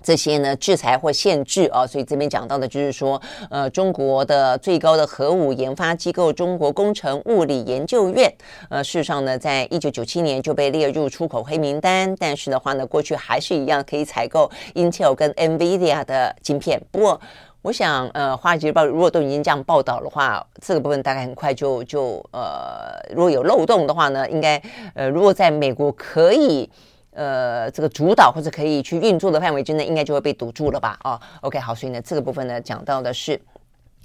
[0.06, 8.32] 这些呢，制裁或限制啊，所以这边讲到的就是说，呃，中国的最高的核武研发机构中国工程物理研究院，
[8.70, 16.80] 呃，事实上呢，在一九九七年就被列入出口黑名单，但是的话呢，过去还是一样可以采购 Intel 跟 NVIDIA 的晶片。
[16.92, 17.20] 不过，
[17.62, 24.62] 我想，呃，《华尔街日报》如果都已经这样报道的话，这个部分大概很快就就呃，如果有漏洞的话呢，应该
[24.94, 26.70] 呃，如果在美国可以。
[27.16, 30.98] 呃，这个主导或者可以去运作的范围之内，应该就会被堵住了吧？
[31.02, 33.40] 哦，OK，好，所以呢，这个部分呢，讲到的是。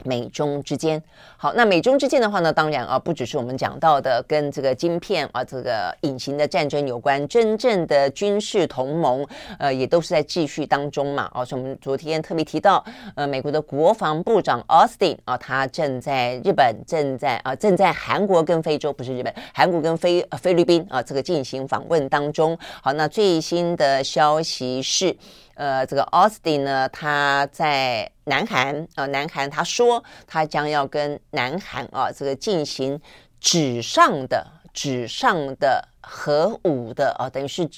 [0.05, 1.01] 美中之间，
[1.37, 9.25] 好，那美中之间的话呢，当然啊，不只是我们讲到的跟这个晶片啊，这个隐形的战争有关，真正的军事同盟，
[9.59, 11.29] 呃，也都是在继续当中嘛。
[11.33, 12.83] 哦，所以我们昨天特别提到，
[13.15, 22.57] 呃，美国的国防部长奥斯汀啊，他正在日本，正在啊，正在韩国跟非洲，不是日本，韩国跟菲菲律宾啊，这个进行访问当中。
[22.81, 25.15] 好，那最新的消息是。
[25.61, 32.99] 呃，这个奥斯汀呢，他在南韩啊，南韩他说他将要跟南韩啊，这个进行
[33.39, 34.43] 纸上的
[34.73, 37.69] 纸上的核武的啊，等于是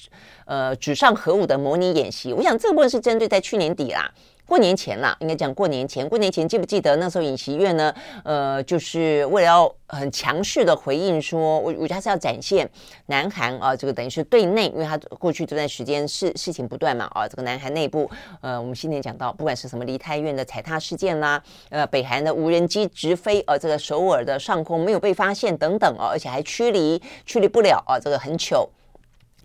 [0.46, 2.32] 呃纸上核武的模拟演习。
[2.32, 4.10] 我想这个部分是针对在去年底啦。
[4.46, 6.08] 过年前啦，应该讲过年前。
[6.08, 7.94] 过年前记不记得那时候尹锡悦呢？
[8.24, 12.70] 呃，就是为了要很强势的回应说，我我觉得他是要展现
[13.08, 18.08] 南韩啊，这个等于是对内，因为他过去这段时间事事情不断嘛啊，这个南韩内部，
[18.42, 28.70] 呃，我们新年讲到，不管是什么梨泰院的踩踏事件啦，呃，北韩的无人机直飞呃这个首尔的上空没有被发现等等啊，而且还驱离驱离不了啊，这个很糗。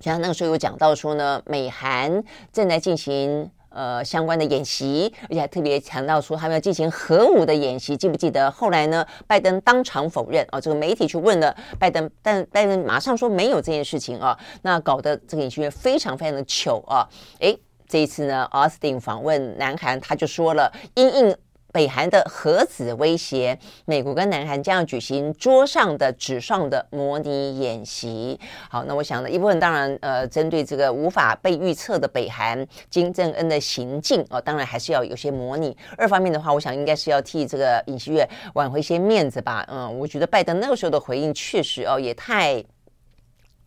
[0.01, 3.49] 像那个时候有讲到说呢，美韩正在进行。
[3.71, 8.51] 呃，相关的演习，而且还特别强调说他们要进行核武的演习，记不记得？
[8.51, 17.07] 后来呢，拜登当场否认哦，这个媒体去问了拜登，但拜登马上说没有这件事情啊，那搞得这个演习员非常非常的糗啊。
[17.41, 21.37] 诶，这一次呢，奥斯汀访问南韩，他就说了，因应。
[21.73, 28.39] 北韩的核子威胁，美国跟南韩将要举行桌上的纸上的模拟演习。
[28.71, 35.77] 好，那我想呢，一部分当然呃，针对这个无法被预测的北韩金正恩的行径啊、呃，当然还是要有些模拟。
[35.97, 39.67] 二方面的话，我想应该是要替这个尹锡悦挽回一些面子吧。
[39.71, 42.65] 嗯，我觉得拜登那个时候的回应确实哦，也太。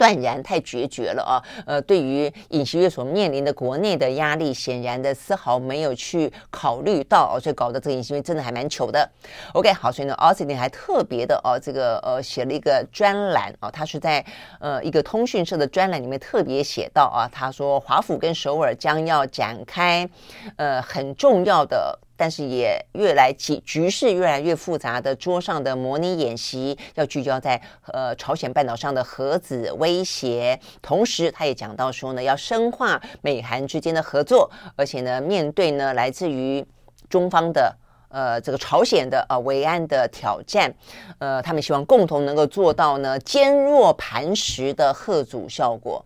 [0.01, 1.37] 断然太决绝了啊！
[1.63, 9.07] 呃，对于尹锡悦所面临的国内的压力，显然的丝毫没有去考虑到，所以搞得这个尹锡悦真的还蛮糗的。
[9.53, 14.25] OK，好，所以呢，奥斯汀还特别的哦，这个呃写了一个专栏啊，他是在
[14.59, 20.09] 呃一个通讯社的专栏里面特别写到啊，他说华府跟首尔将要展开
[20.55, 21.99] 呃很重要的。
[22.21, 27.59] 但是也越来局局势越来越复杂的桌上的模拟演习，要聚焦在
[27.91, 30.59] 呃朝鲜半岛上的核子威胁。
[30.83, 36.63] 同时，他也讲到说呢，要深化美韩之间的合作，而且呢，面对呢来自于
[37.09, 37.75] 中方的
[38.09, 40.71] 呃这个朝鲜的呃维安的挑战，
[41.17, 46.05] 呃，他们希望共同能够做到呢坚若磐石的贺阻效果。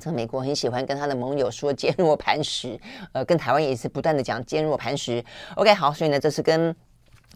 [0.00, 2.78] 这个美国很喜欢跟他的盟友说坚若磐石，
[3.12, 5.24] 呃，跟台湾也是不断的讲坚若磐石。
[5.56, 6.74] OK，好，所以呢，这是跟。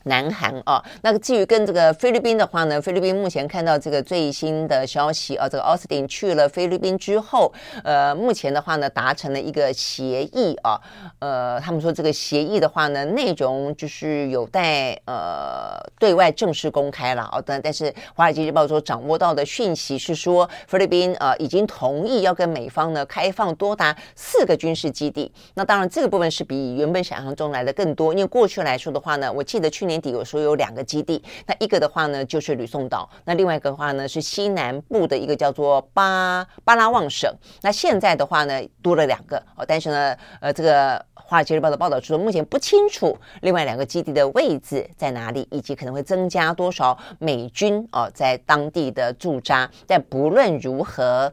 [0.07, 10.81] 南韩啊，那至于跟这个菲律宾的话呢，菲律宾目前看到这个最新的消息啊，这个奥斯汀去了菲律宾之后，呃，目前的话呢达成了一个协议啊，
[11.19, 29.96] 呃，他们说这个协议的话呢，内容就是有待呃对外正式公开了啊，但但是《华尔街日报》说掌握到的讯息是说，菲律宾呃已经同意要跟美方呢开放多达四个军事基地，那当然这个部分是比原本想象中来的更多，因为过去来说的话呢，我记得去年。
[29.97, 37.33] 年底有时候有两个基地，那一个的话呢就是吕宋岛，那另外一个的话呢是西南部的一个叫做巴巴拉望省。
[37.63, 49.71] 那现在的话呢多了两个哦，但是呢，呃，这个《华尔街日报》的报道说，目前不清楚另外两个基地的位置在哪里，以及可能会增加多少美军哦在当地的驻扎。
[49.87, 51.33] 但不论如何。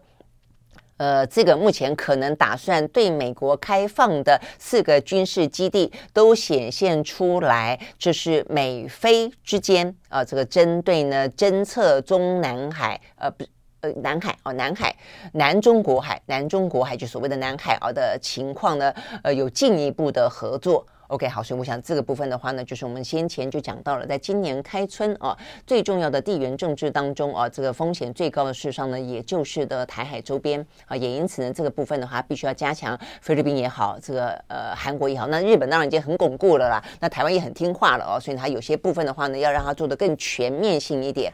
[0.97, 13.43] 呃，这个目前可能打算对美国开放的四个军事基地，都显现出来，这是美菲之间啊、呃，这个针对呢侦测中南海，呃，不，
[13.81, 14.95] 呃，南海哦，南海，
[15.33, 20.85] 南中国海，南中国海就所谓的南海啊的情况呢，呃，有进一步的合作。
[21.13, 25.37] OK，好，所以我想这个部分的话呢，就是我们先前就讲到了，在今年开春啊，
[25.67, 41.31] 最重要的地缘政治当中啊，这个风险最高的事实上呢，也就是的台海周边啊，也因此呢，这个部分的话，必须要加强菲律宾也好，这个呃韩国也好，那日本当然已经很巩固了啦，那台湾也很听话了哦，所以它有些部分的话呢，要让它做得更全面性一点。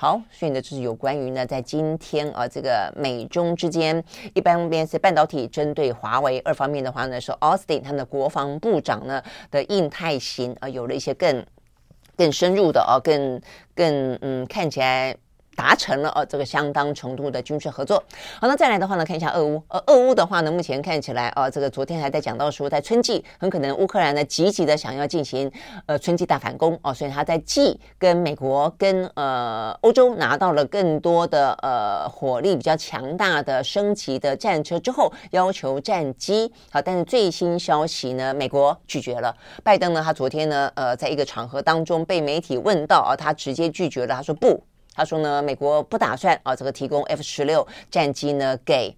[0.00, 4.00] 好，所以呢，这是有关于呢，在今天啊，这个美中之间，
[4.32, 9.20] 一方面是半导体针对华为，二方面的话呢，是 Austin 他们的国防部长呢
[9.50, 11.44] 的印太行啊，有了一些更
[12.16, 13.40] 更深入的啊，更
[13.74, 15.16] 更嗯，看起来。
[15.58, 18.00] 达成了呃，这个相当程度的军事合作。
[18.40, 19.60] 好，那再来的话呢，看一下俄乌。
[19.66, 25.50] 呃，俄乌的话呢，目前看起来啊，这个昨天还在讲到说，在春季很可能乌克兰呢积极的想要进行
[25.86, 36.52] 呃春季大反攻哦，所以他在既跟美国跟呃欧洲拿到了更多的呃火力比较强大的升级的战车之后，要求战机。
[36.70, 39.34] 好，但是最新消息呢，美国拒绝了。
[39.64, 44.62] 拜登呢，他昨天呢，呃，在一个场合当中被媒体问到啊，他直接拒绝了，他说不。
[44.98, 48.96] 他说呢，美国不打算啊，这个提供 F 十六战机呢给。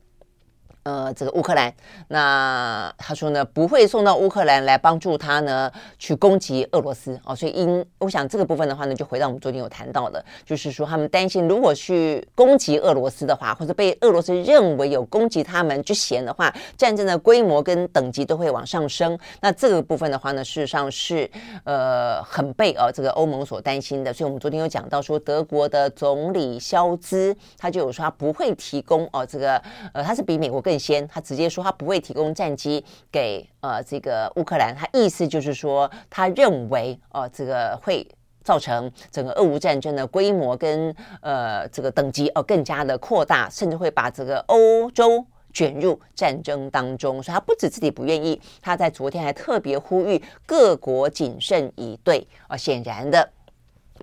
[0.82, 1.70] 呃，这个乌克兰，
[2.08, 19.18] 那他说呢，不会送到乌克兰来帮助他呢去攻击俄罗斯哦，所以因我想这个部分的话呢，就回到我们昨天有谈到的，就是说他们担心如果去攻击俄罗斯的话，或者被俄罗斯认为有攻击他们之嫌的话，战争的规模跟等级都会往上升。
[19.42, 21.30] 那这个部分的话呢，事实上是
[21.64, 24.14] 呃很被呃这个欧盟所担心的。
[24.14, 29.62] 所以我们昨天有讲到说，德国的总理肖兹他就有说他不会提供哦这个
[29.92, 30.69] 呃他是比美国更。
[30.70, 38.06] 更先，他直接说他不会提供战机给呃这个乌克兰，他意思就是说，他认为呃这个会
[38.44, 47.20] 造成整个俄乌战争的规模跟呃这个等级哦、更加的扩大，甚至会把这个欧洲卷入战争当中。
[47.20, 53.28] 所以他不止自己不愿意，他在昨天还特别呼吁各国谨慎以对啊、显然的，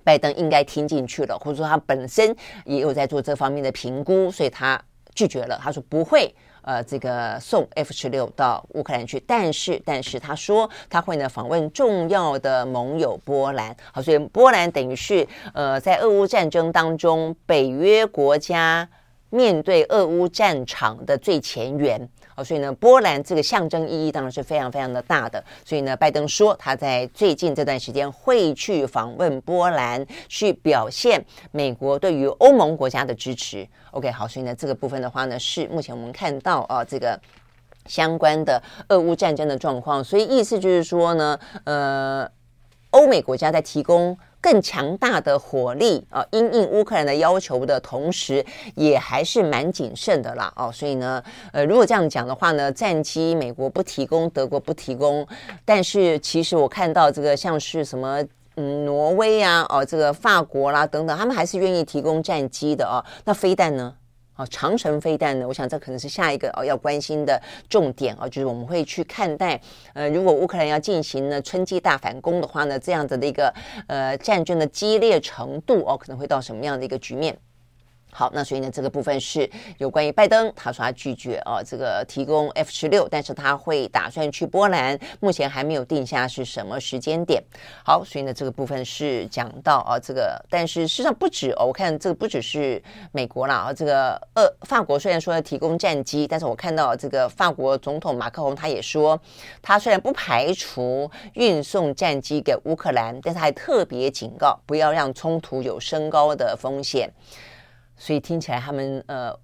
[0.04, 4.82] 拜登应该听进去了，或者说他本身也有在做这方面的评估，所以他
[5.16, 6.36] 拒绝了，他说不会。
[6.68, 18.86] 呃，这个送 F 十六到乌克兰去，但是，但是他说他会呢访问重要的盟友波兰，好，所以波兰等于是呃在俄乌战争当中北约国家
[19.30, 22.10] 面对俄乌战场的最前沿。
[22.38, 25.44] 哦，所以呢，波兰这个象征意义当然是非常非常的大的。
[25.66, 31.20] 所以呢，拜登说他在最近这段时间会去访问波兰，去表现
[31.52, 33.68] 美国对于欧盟国家的支持。
[33.90, 37.20] OK，好，所以呢，这个部分的话呢，是目前我们看到啊，这个
[37.88, 40.04] 相关的俄乌战争的状况。
[40.04, 42.32] 所以意思就是说呢，呃，
[42.92, 44.16] 欧美国家在提供。
[44.50, 48.46] 更强大的火力啊，因应乌克兰的要求的同时，
[48.76, 50.72] 也还是蛮谨慎的啦哦。
[50.72, 51.22] 所以呢，
[51.52, 55.28] 呃，如果这样讲的话呢，战机美国不提供，德国不提供，
[55.66, 58.24] 但是其实我看到这个像是什么
[58.56, 63.04] 嗯，挪威啊，哦，这个法国啦等等，他们还是愿意提供战机的哦。
[63.26, 63.94] 那飞弹呢？
[64.38, 65.48] 啊，长城飞弹呢？
[65.48, 69.60] 我想这可能是下一个哦要关心的重点啊，就是我们会去看待，
[69.94, 73.54] 呃，如果乌克兰要进行呢春季大反攻的话呢，这样子的一个
[73.88, 77.38] 呃战争的激烈程度哦，可能会到什么样的一个局面？
[78.18, 79.48] 好，那所以呢，这个部分是
[79.78, 87.44] 有关于拜登，他说他拒绝啊，这个提供 F 十六，但是他会打算去波兰，目前还没有定下是什么时间点。
[87.86, 99.22] 好，所以呢，这个部分是讲到啊，这个，但是事实上不止哦，我看这个不只是美国啦啊，这个呃，法国虽然说要提供战机，但是我看到这个法国总统马克龙他也说，
[99.62, 107.08] 他虽然不排除运送战机给乌克兰，但是还特别警告，不要让冲突有升高的风险。
[107.98, 109.36] 所以听起来，他们呃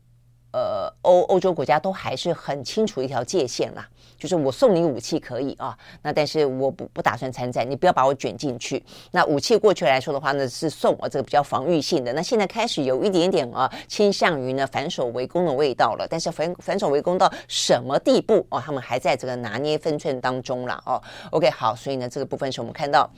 [0.52, 3.90] 呃欧欧洲国家都还是很清楚一条界限啦，
[4.20, 8.84] 就是我送你武器可以啊，那但是我不不打算参战，你不要把我卷进去。
[9.12, 12.14] 那武器过去来说的话呢，是送啊这个比较防御性的。
[12.14, 18.62] 那现在开始有一点点啊倾向于呢反手为攻的味道了，但是反反手为攻到什么地步哦？
[18.64, 21.02] 他们还在这个拿捏分寸当中了哦。
[21.32, 23.10] OK，好，所以呢这个部分是我们看到。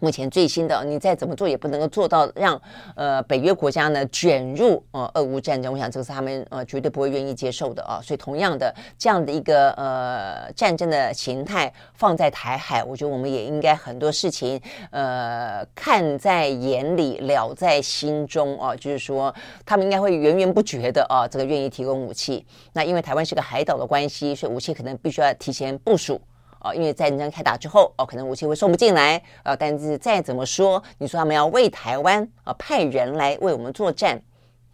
[0.00, 2.60] 目前最新的，你再怎么做也不能够做到让
[2.96, 8.00] 呃北约国家呢卷入呃俄乌战争，我想这个是他们呃绝对不会愿意接受的啊。
[8.02, 18.74] 所以同样的这样的一个呃战争的形态放在台海，我觉得我们也应该很多事情呃看在眼里，了在心中啊。
[18.74, 19.34] 就是说
[19.66, 22.44] 他们应该会源源不绝的啊，这个愿意提供武器。
[22.72, 26.20] 那因为台湾是个海岛的关系，所以武器可能必须要提前部署。
[26.60, 34.22] 啊，因为战争开打之后，哦，可能武器会送不进来，啊，但是再怎么说，你说他们要为台湾啊派人来为我们作战，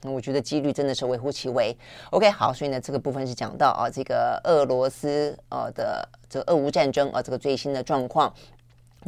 [0.03, 1.77] 那我觉得几率真的是微乎其微。
[2.11, 8.33] OK，好，所以呢，这个部分是讲到啊，这个俄罗斯呃的这个俄乌战争啊，这个最新的状况。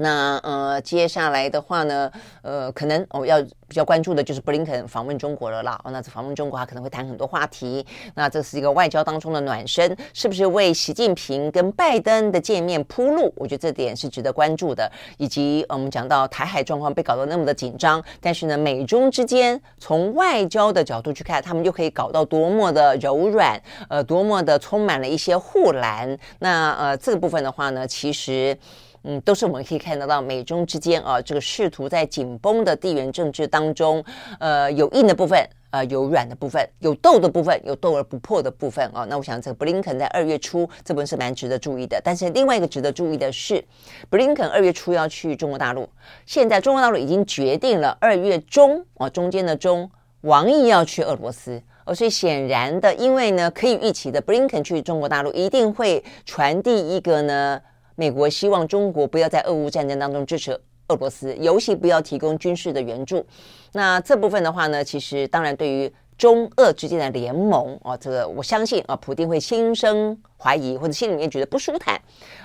[0.00, 2.10] 那呃，接下来的话呢，
[2.42, 5.76] 呃，可能我、哦、要比较关注的就是布林肯访问中国了啦。
[5.86, 7.84] 那这访问中国，他可能会谈很多话题。
[8.14, 13.32] 那这是一个外交当中的暖身，是不是为习近平跟拜登的见面铺路？
[13.36, 14.88] 我觉得这点是值得关注的。
[15.16, 26.16] 以及我们讲到台海状况被搞得那么的紧张，但是呢，美中之间从外交的角度去看，他们就可以搞到多么的柔软，呃，多么的充满了一些护栏。
[26.38, 28.56] 那呃，这个部分的话呢，其实。
[29.10, 34.04] 嗯，都是我们可以看得到美中之间啊，这个试图在紧绷的地缘政治当中，
[34.38, 39.06] 呃，有硬的部分，呃，有软的部分，有斗的部分，有斗而不破的部分啊。
[39.08, 41.98] 那我想，这个布林肯在二月初这部分是蛮值得注意的。
[42.04, 43.64] 但是另外一个值得注意的是，
[44.10, 45.88] 布林肯二月初要去中国大陆，
[46.26, 49.90] 现在中国大陆已经决定了二月中啊，中间的中，
[50.20, 57.58] 王毅要去俄罗斯，哦，所以显然的，因为呢，可以预期的，布林肯去中国大陆一定会传递一个呢。
[57.98, 60.52] 美国希望中国不要在俄乌战争当中支持
[60.86, 63.26] 俄罗斯，尤其不要提供军事的援助。
[63.72, 71.98] 那这部分的话呢，其实当然对于中俄之间的联盟啊，这个我相信啊，普丁会心生怀疑或者心里面觉得不舒坦。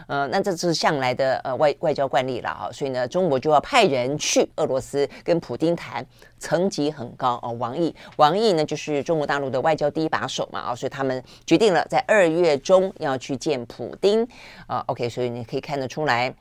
[0.07, 6.05] 呃，那这是向来的呃外外交惯例了啊，所以呢，中国就要派人去俄罗斯跟普丁谈，
[6.37, 7.51] 层级很高哦。
[7.53, 14.27] 王毅，王毅呢就是中国大陆的外交第一把手嘛啊，所以他们决定了在二月中要去见普丁
[14.67, 14.83] 啊。
[14.85, 16.31] OK，所以你可以看得出来，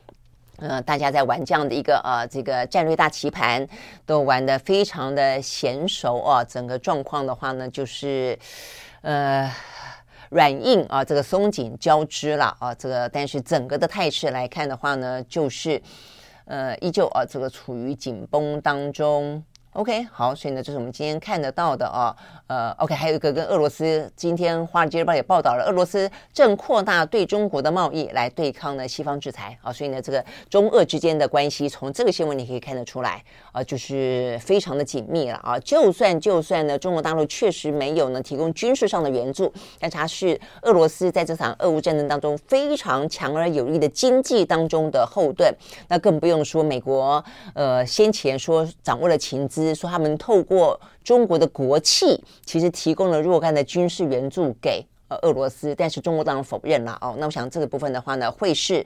[0.59, 3.67] 呃，大家在玩这样的一个呃这个战略大棋盘，
[4.07, 6.45] 都玩得非常的娴熟啊。
[6.45, 8.39] 整个状况的话呢，就是
[9.03, 9.51] 呃。
[10.35, 15.79] 软硬啊，这个松紧交织了啊，这个但是整个的态势来看的话呢，就是
[16.47, 19.45] 呃依旧啊，这个处于紧绷当中。
[19.75, 22.15] OK，好，所以呢，这是我们今天看得到的啊，
[22.47, 35.59] 呃，OK，还有一个跟俄罗斯，今天《华尔街日报》也报道了，俄罗斯正扩大对中国的贸易来对抗呢西方制裁啊，所以呢，这个中俄之间的关系，从这个新闻你可以看得出来啊，就是非常的紧密了啊。
[35.61, 39.51] 就算就算呢，中国大陆确实没有呢提供军事上的援助，
[39.81, 45.51] 但它是俄罗斯在这场俄乌战争当中非常强而有力的经济当中的后盾，
[45.89, 49.62] 那更不用说美国，呃，先前说掌握了情资。
[49.75, 57.15] 说他们透过中国的国企，其实提供了若干的军事援助给呃俄罗斯，但是中国当然否认了哦。
[57.19, 58.85] 那我想这个部分的话呢，会是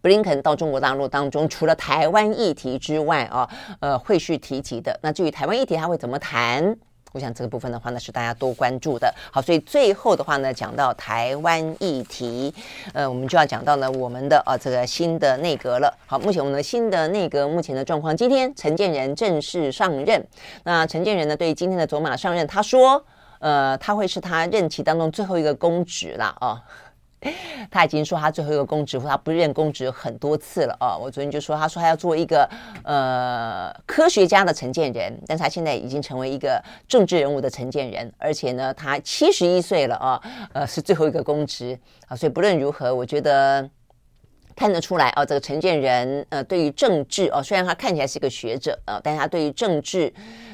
[0.00, 3.48] 布林肯到中国大陆当中，除了台湾议题之外啊，
[3.80, 4.98] 呃，会去提及的。
[5.02, 6.76] 那至于台湾议题，他会怎么谈？
[7.16, 9.10] 我想这个部分的话呢，是大家多关注的。
[9.32, 12.54] 好，所以最后的话呢，讲到台湾议题，
[12.92, 15.90] 呃，我们就要讲到呢我们的呃这个新的内阁了。
[16.06, 20.22] 好，目前我们的新的内阁目前的状况，今天陈建仁正式上任。
[20.64, 23.02] 那陈建仁呢，对今天的走马上任，他说，
[23.38, 26.62] 呃，他会是他任期当中最后一个公职了啊。
[27.70, 30.96] 他已经说他最后一个公职，他不认公职很多次了啊！
[30.96, 32.48] 我昨天就说，他说他要做一个
[32.84, 40.20] 呃科学家的承建人，但是他现在已经成为一个政治人物的承建人，而且呢，他七十一岁了啊，
[40.52, 43.68] 呃，是最后一个公职啊，所以不论如何，我觉得
[44.54, 50.12] 看得出来哦，这个陈建仁呃，对于政治哦，虽然他看起来是一个学者啊，但他对于政治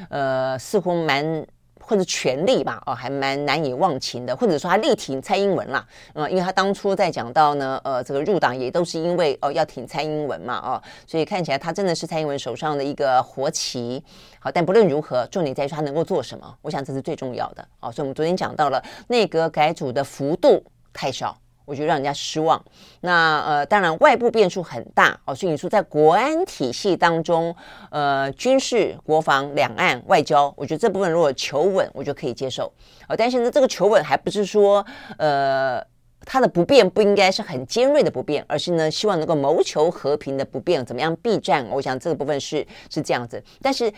[0.08, 1.46] 呃，似乎蛮。
[1.84, 14.02] 或者权力吧，哦，还蛮难以忘情的，或者说他力挺蔡英文啦，嗯，因为他当初在讲到呢，呃，这个入党也都是因为哦要挺蔡英文嘛，哦，所以看起来他真的是蔡英文手上的一个活棋，
[14.38, 20.62] 好，但不论如何，重点在于他能够做什么，我想这是最重要的，哦，所以我们昨天讲到了内阁改组的幅度
[20.92, 21.36] 太少。
[21.72, 22.62] 我觉得让人家失望。
[23.00, 27.56] 那呃，当然外部变数很大哦，所以你说在国安体系当中，
[27.90, 32.70] 呃，军事、国防、两岸、外交，我觉得这部分如果求稳，我就可以接受。
[33.08, 34.84] 呃，但是呢，这个求稳还不是说，
[35.16, 35.82] 呃，
[36.26, 41.66] 它的不变不应该是很尖锐的不变，而是呢，希望能够谋求和平的不变，怎么样避战？
[41.70, 43.42] 我想这个部分是是这样子。
[43.62, 43.90] 但是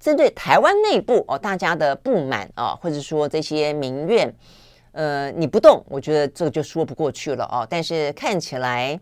[0.00, 4.34] 针对台湾内部哦，大家的不满啊，或者说这些民怨。
[4.92, 7.66] 呃，你不动，我觉得这个就说不过去了哦。
[7.68, 8.98] 但是看起来，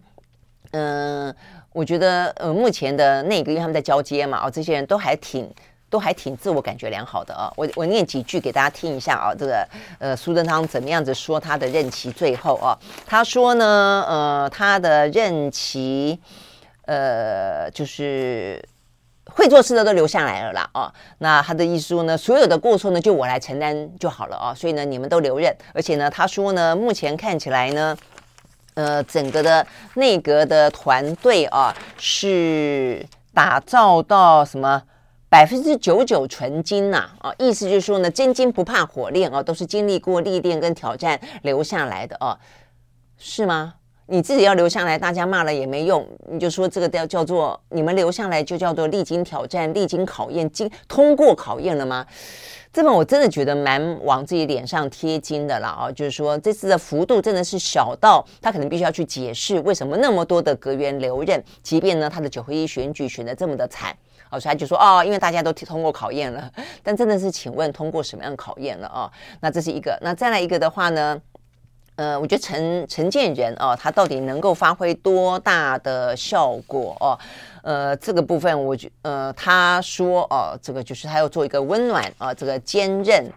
[0.73, 1.35] 嗯、
[1.73, 5.51] 我觉得呃，目前的内阁因为他们在交接嘛，哦，这些人都还挺
[5.89, 7.51] 都还挺自我感觉良好的啊。
[7.57, 9.69] 我我念几句给大家听一下啊，这个
[9.99, 12.77] 呃，苏贞昌怎么样子说他的任期最后啊？
[13.07, 16.21] 他说呢，呃，他的任期
[16.85, 18.63] 呃，就是
[19.29, 20.93] 会做事的都留下来了啦啊。
[21.19, 24.55] 那他的意思说呢，所有的过错呢，就我来承担就好了啊。
[24.55, 27.97] 所以呢，你们都留任，而且呢，他说呢，目前看起来呢。
[28.75, 33.05] 呃，整个的内阁的团队啊，是
[33.35, 34.81] 打造到什么
[35.29, 42.39] 百分之九九纯金呐啊，啊，意思就是说呢，真金不怕火炼啊，都是经历过历练跟挑战留下来的啊，
[43.19, 43.75] 是吗？
[44.11, 52.07] 你自己要留下来，大家骂了也没用，你就说这个叫叫做你们留下来就叫做历经挑战、历经考验、经通过考验了吗？
[52.73, 55.93] 这本我真的觉得蛮往自己脸上贴金的了啊！
[55.93, 63.95] 就是说这次的幅度真的是小到他可能必须要去解释为什么那么多的阁员留任，即便呢他的九合一选举选得这么的惨
[64.31, 66.51] 啊，所以他就说哦，因为大家都通过考验了。
[66.83, 69.11] 但真的是，请问通过什么样的考验了啊？
[69.41, 71.21] 那这是一个，那再来一个的话呢？
[71.99, 77.19] 呃，我觉得陈陈建仁哦，他到底能够发挥多大的效果哦？
[77.63, 83.29] 呃，这个部分我觉呃，他说哦，这个就是他要做一个温暖啊，这个坚韧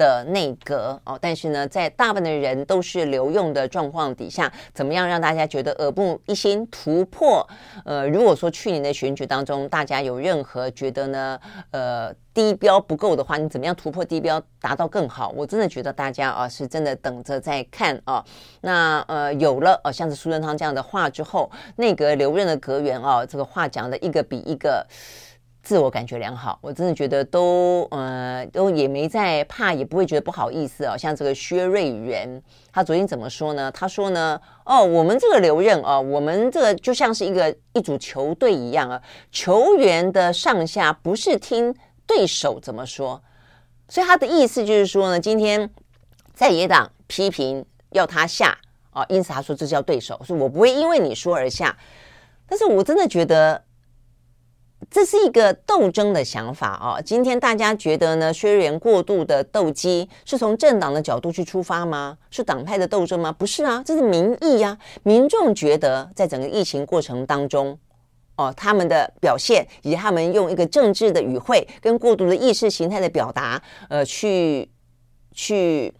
[0.00, 7.46] 的内阁哦，但是呢，在大部分的人都是留用的状况底下，怎么样让大家觉得耳目一新、突破？
[7.84, 11.38] 呃，如果说去年的选举当中，大家有任何觉得呢，
[11.72, 15.28] 呃，低标不够的话，你怎么样突破低标，达到更好？
[15.36, 18.24] 我真的觉得大家啊，是真的等着在看啊。
[18.62, 24.86] 那呃，有了呃、像是苏贞昌这样的话之后，内阁留任的阁员啊，这个话讲的一个比一个。
[25.62, 30.96] 自我感觉良好，我真的觉得都呃都也没在怕，也不会觉得不好意思哦。
[30.96, 32.42] 像这个薛瑞元，
[32.72, 33.70] 他昨天怎么说呢？
[33.70, 39.00] 他说呢，哦，我们这个留任哦，我们这个就像是一个一组球队一样啊，
[39.30, 41.74] 球员的上下不是听
[42.06, 43.22] 对手怎么说，
[43.88, 45.68] 所以他的意思就是说呢，今天
[46.32, 48.56] 在野党批评要他下
[48.92, 51.76] 啊，因此他说这叫对手，说我不会因为你说而下，
[52.48, 53.62] 但是我真的觉得。
[54.88, 57.02] 这是一个斗争的想法哦！
[57.04, 62.16] 今天大家觉得呢，薛瑞元过度的斗鸡是从政党的角度去出发吗？
[62.30, 63.30] 是党派的斗争吗？
[63.30, 64.78] 不是啊，这是民意呀、啊！
[65.02, 67.78] 民众觉得在整个疫情过程当中，
[68.36, 74.70] 哦，他们的表现以及他们用一个政治的语汇跟过度的意识形态的表达，呃，去
[75.32, 75.92] 去。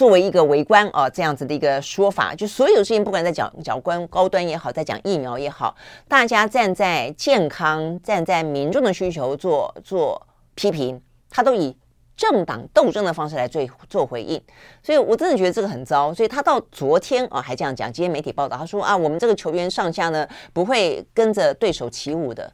[0.00, 5.76] 作为一个围观啊，这样子的一个说法，就所有事情，不管在讲讲关高端也好，在讲疫苗也好，
[6.08, 10.98] 大家站在健康、站在民众的需求做做批评，
[11.28, 11.76] 他都以
[12.16, 14.42] 政党斗争的方式来做做回应，
[14.82, 16.14] 所以我真的觉得这个很糟。
[16.14, 22.50] 所以他到昨天啊还这样讲，今天媒体报道他说啊，我们这个球员上下呢不会跟着对手起舞的。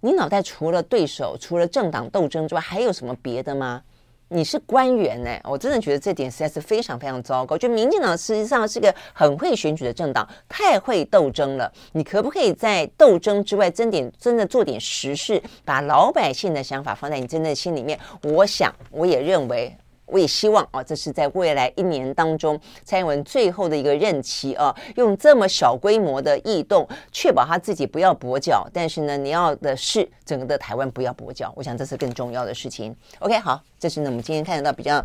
[0.00, 3.82] 你脑袋除了对手、除了政党斗争之外，还有什么别的吗？
[4.28, 7.56] 你是官员呢，我真的觉得这点实在是非常非常糟糕。
[7.56, 11.72] 就民进党实际上是个很会选举的政党，太会斗争了。
[11.92, 17.98] 你可不可以在斗争之外，真点真的做点实事，把老百姓的想法放在你真的心里面？
[18.22, 19.74] 我想，我也认为。
[20.10, 28.68] 我也希望啊，这是在未来一年当中，蔡英文最后的一个任期啊，用这么小规模的异动，确保他自己不要跛脚。
[28.72, 31.52] 但是呢，你要的是整个的台湾不要跛脚。
[31.56, 32.94] 我想这是更重要的事情。
[33.20, 35.04] OK，好，这是呢我们今天看得到比较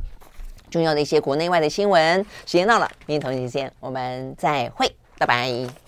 [0.70, 2.20] 重要的一些国内外的新闻。
[2.46, 5.83] 时间到了，明天同一时间我们再会，拜拜。